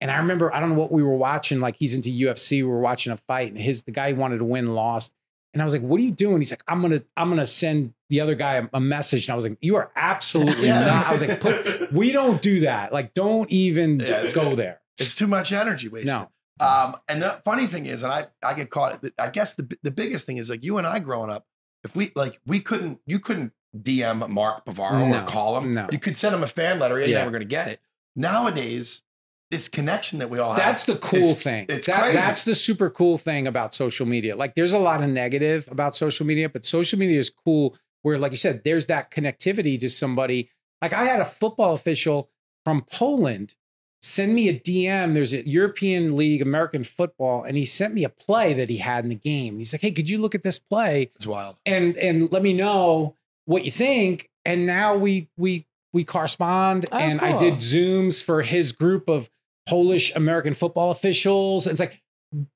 [0.00, 1.60] And I remember, I don't know what we were watching.
[1.60, 2.58] Like he's into UFC.
[2.58, 5.14] We were watching a fight, and his the guy wanted to win lost.
[5.52, 7.94] And I was like, "What are you doing?" He's like, "I'm gonna, I'm gonna send
[8.10, 10.80] the other guy a, a message." And I was like, "You are absolutely Yeah.
[10.80, 12.92] not." I was like, "Put, we don't do that.
[12.92, 16.08] Like, don't even Yeah, go there." It's too much energy wasted.
[16.08, 16.28] No,
[16.60, 19.04] Um, and the funny thing is, and I, I get caught.
[19.18, 21.46] I guess the the biggest thing is like you and I growing up.
[21.84, 25.74] If we like, we couldn't, you couldn't DM Mark Bavaro No, or call him.
[25.74, 25.88] no.
[25.90, 26.98] You could send him a fan letter.
[26.98, 27.18] You're Yeah.
[27.18, 27.80] never going to get it.
[28.16, 29.02] Nowadays,
[29.50, 30.58] this connection that we all have.
[30.58, 31.66] that's the cool it's- thing.
[31.68, 32.16] it's That- crazy.
[32.18, 34.34] That's the super cool thing about social media.
[34.36, 37.76] Like, there's a lot of negative about social media, but social media is cool.
[38.02, 40.50] Where, like you said, there's that connectivity to somebody.
[40.82, 42.30] Like, I had a football official
[42.64, 43.54] from Poland
[44.02, 45.14] send me a DM.
[45.14, 49.04] There's a European League American football, and he sent me a play that he had
[49.04, 49.58] in the game.
[49.58, 51.56] He's like, "Hey, could you look at this play It's wild.
[51.64, 53.16] and and let me know
[53.46, 58.42] what you think?" And now we we we correspond, Oh, and I did zooms for
[58.42, 59.30] his group of
[59.68, 61.66] Polish American football officials.
[61.66, 62.02] It's like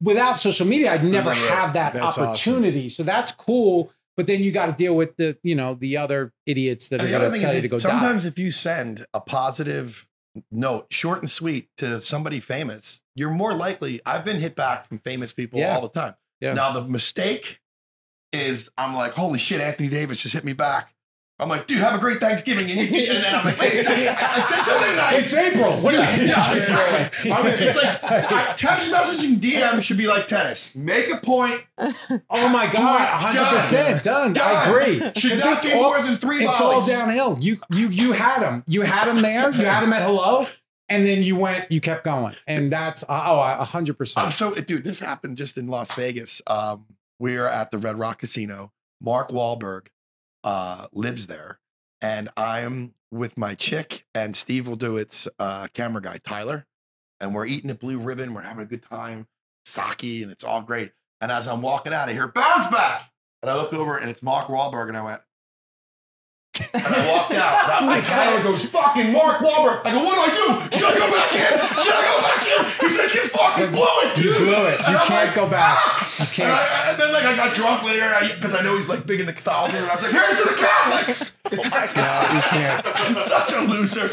[0.00, 1.38] without social media, I'd never Right.
[1.50, 2.24] have that That's awesome.
[2.24, 2.88] opportunity.
[2.88, 3.92] So that's cool.
[4.16, 7.08] But then you got to deal with the you know the other idiots that And
[7.14, 7.88] are going to tell you to go die.
[7.88, 10.06] sometimes if you send a positive
[10.50, 14.00] note, short and sweet, to somebody famous, you're more likely.
[14.04, 15.74] I've been hit back from famous people Yeah.
[15.76, 16.14] all the time.
[16.40, 16.52] Yeah.
[16.54, 17.60] Now the mistake
[18.32, 20.92] is, I'm like, holy shit, Anthony Davis just hit me back.
[21.40, 24.40] I'm like, dude, have a great Thanksgiving, and, then I'm like, wait a second, I
[24.40, 25.18] said something nice.
[25.32, 25.72] It's April.
[25.76, 27.30] What yeah, you- yeah, exactly.
[27.30, 30.74] I was, it's like I- text messaging DM should be like tennis.
[30.74, 31.62] Make a point.
[31.78, 34.32] Oh my God, hundred percent done.
[34.32, 34.68] I Done.
[34.68, 35.12] agree.
[35.20, 37.38] Should not be more than three It's all downhill.
[37.40, 38.64] You you you had him.
[38.66, 39.52] You had him there.
[39.52, 40.44] You had him at hello,
[40.88, 41.70] and then you went.
[41.70, 44.32] You kept going, and that's oh a hundred I'm percent.
[44.32, 46.42] so dude, this happened just in Las Vegas.
[46.48, 46.84] Um,
[47.18, 48.72] we are at the Red Rock Casino.
[49.00, 49.88] Mark Wahlberg
[50.44, 51.60] uh, lives there,
[52.00, 56.66] and I'm with my chick and Steve will do its uh, camera guy Tyler,
[57.20, 58.34] and we're eating a blue ribbon.
[58.34, 59.26] We're having a good time,
[59.64, 60.92] sake, and it's all great.
[61.20, 63.10] And as I'm walking out, I hear bounce back,
[63.42, 65.20] and I look over and it's Mark Wahlberg, and I went.
[66.74, 67.70] And I walked out.
[67.80, 69.86] Oh my and Tyler goes, fucking Mark Wahlberg.
[69.86, 70.76] I go, what do I do?
[70.76, 71.58] Should I go back in?
[71.82, 72.88] Should I go back in?
[72.88, 73.97] He's like, you fucking blew.
[74.22, 74.78] You blew it.
[74.80, 75.78] You can't like, go back.
[75.78, 76.52] "Fuck." You And, can't.
[76.52, 79.26] I, and then like I got drunk later because I know he's like big in
[79.26, 79.82] the Catholicism.
[79.82, 81.36] And I was like, here's to the Catholics.
[81.50, 82.34] Oh my God.
[82.34, 82.86] you can't.
[83.00, 84.08] I'm such a loser.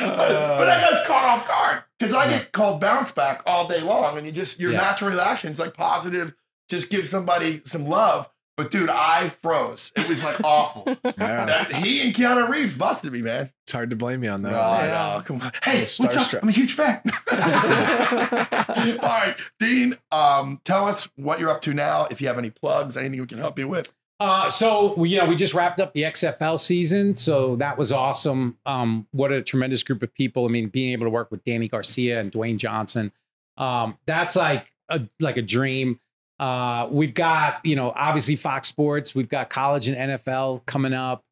[0.00, 4.16] but I got caught off guard because I get called bounce back all day long.
[4.18, 4.78] And you just, your Yeah.
[4.80, 6.34] natural reaction is like positive,
[6.68, 8.28] just give somebody some love.
[8.56, 9.90] But dude, I froze.
[9.96, 10.84] It was like awful.
[11.04, 11.44] Yeah.
[11.46, 13.50] That- he and Keanu Reeves busted me, man.
[13.64, 14.50] It's hard to blame you on that.
[14.52, 14.80] No, one.
[14.80, 15.22] I know.
[15.24, 15.52] Come on.
[15.62, 16.32] Hey, what's up?
[16.42, 17.00] I'm a huge fan.
[17.32, 19.96] All right, Dean.
[20.12, 22.06] Um, tell us what you're up to now.
[22.10, 23.92] If you have any plugs, anything we can help you with.
[24.20, 27.90] Uh, so we, you know, we just wrapped up the XFL season, so that was
[27.90, 28.56] awesome.
[28.64, 30.46] Um, what a tremendous group of people.
[30.46, 33.12] I mean, being able to work with Dany Garcia and Dwayne Johnson,
[33.56, 35.98] um, that's like a like a dream.
[36.38, 39.14] Uh, we've got, you know, obviously Fox Sports.
[39.14, 41.22] We've got college and NFL coming up.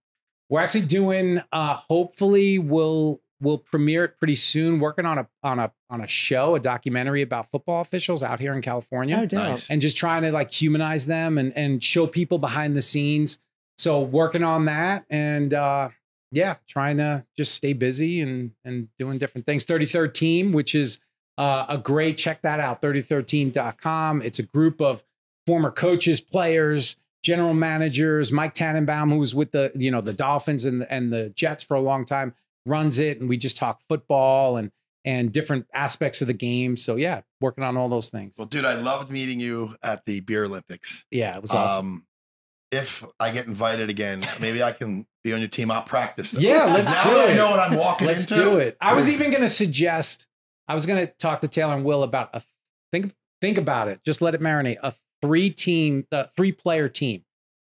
[0.49, 1.43] We're actually doing.
[1.51, 4.79] Uh, hopefully, we'll we'll premiere it pretty soon.
[4.81, 8.53] Working on a on a on a show, a documentary about football officials out here
[8.53, 9.39] in California Oh, dope.
[9.41, 9.71] Nice.
[9.71, 13.39] and just trying to like humanize them and and show people behind the scenes.
[13.79, 15.89] So working on that, and uh,
[16.31, 19.65] yeah, trying to just stay busy and and doing different things.
[19.65, 20.99] 33rd Team, which is
[21.39, 24.23] uh, a great check that out 33rdteam.com.
[24.23, 25.03] It's a group of
[25.47, 28.31] former coaches, players, general managers.
[28.33, 31.75] Mike Tannenbaum, who was with the you know the Dolphins and and the Jets for
[31.75, 32.35] a long time,
[32.67, 34.71] runs it, and we just talk football and
[35.05, 36.77] and different aspects of the game.
[36.77, 38.37] So yeah, working on all those things.
[38.39, 41.05] Well, dude, I loved meeting you at the Beer Olympics.
[41.11, 41.87] Yeah, it was awesome.
[41.87, 42.07] Um,
[42.71, 45.71] if I get invited again, maybe I can be on your team.
[45.71, 46.33] I'll practice.
[46.33, 47.37] Yeah, let's do that I it.
[47.37, 48.43] know what I'm walking Let's into.
[48.43, 48.77] do it.
[48.81, 50.27] I was even going to suggest.
[50.69, 52.43] I was going to talk to Taylor and Will about a
[52.91, 53.15] think.
[53.41, 54.01] Think about it.
[54.05, 54.77] Just let it marinate.
[54.83, 57.25] A three team, uh, three player team,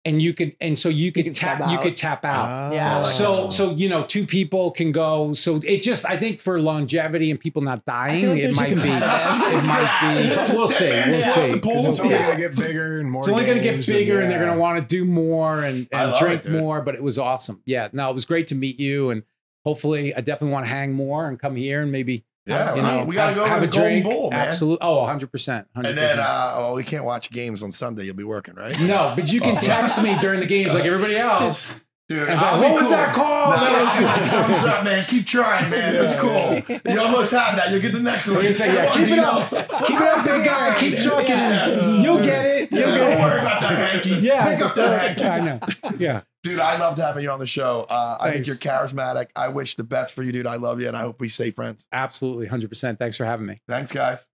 [0.05, 1.61] and you could, and so you could can tap.
[1.61, 1.83] You out.
[1.83, 2.73] could tap out.
[2.75, 3.01] Yeah.
[3.01, 3.03] Oh.
[3.03, 5.33] So, so you know, two people can go.
[5.33, 8.81] So it just, I think, for longevity and people not dying, like it might be.
[8.83, 10.53] It might be.
[10.55, 10.85] We'll see.
[10.85, 11.53] We'll yeah, see.
[11.53, 12.27] the pool, 'Cause it's so only yeah.
[12.27, 13.21] going to get bigger and more.
[13.21, 15.89] It's only going to get bigger, and, they're going to want to do more and,
[15.93, 16.83] and drink it, more.
[16.83, 17.63] But it was awesome.
[17.65, 19.23] Yeah, no, it was great to meet you, and
[19.65, 23.05] hopefully, I definitely want to hang more and come here and maybe Yeah, you know
[23.05, 24.03] we got to go have to a the Golden.
[24.03, 24.47] Bowl, man.
[24.49, 24.79] Absolutely.
[24.83, 25.69] Oh, 100 percent.
[25.77, 28.05] And then, uh, oh, we can't watch games on Sunday.
[28.05, 28.79] You'll be working, right?
[28.81, 29.61] no, but you can Oh.
[29.61, 31.73] text me during the games like everybody else.
[32.09, 33.55] Dude, what be was that called?
[33.55, 35.05] No, That was- thumbs up, man.
[35.05, 35.95] Keep trying, man.
[35.95, 36.61] That's cool.
[36.93, 37.71] You almost had that.
[37.71, 38.39] You'll get the next one.
[38.45, 39.49] Like, yeah, on, keep it up.
[39.87, 40.75] Keep it up, big guy.
[40.79, 41.29] Keep talking.
[41.37, 42.03] Yeah.
[42.03, 42.73] You'll get it.
[42.73, 43.21] You'll Yeah, get it.
[43.21, 44.12] worry about that hanky.
[44.23, 44.55] Yeah.
[44.55, 45.25] Pick up that hanky.
[45.25, 45.61] I know.
[45.99, 46.23] Yeah.
[46.43, 47.87] Dude, I loved having you on the show.
[47.89, 49.29] Uh, I think you're charismatic.
[49.37, 50.47] I wish the best for you, dude.
[50.47, 51.87] I love you, and I hope we stay friends.
[51.93, 52.49] Absolutely.
[52.49, 52.99] 100%.
[52.99, 53.61] Thanks for having me.
[53.69, 54.27] Thanks, guys.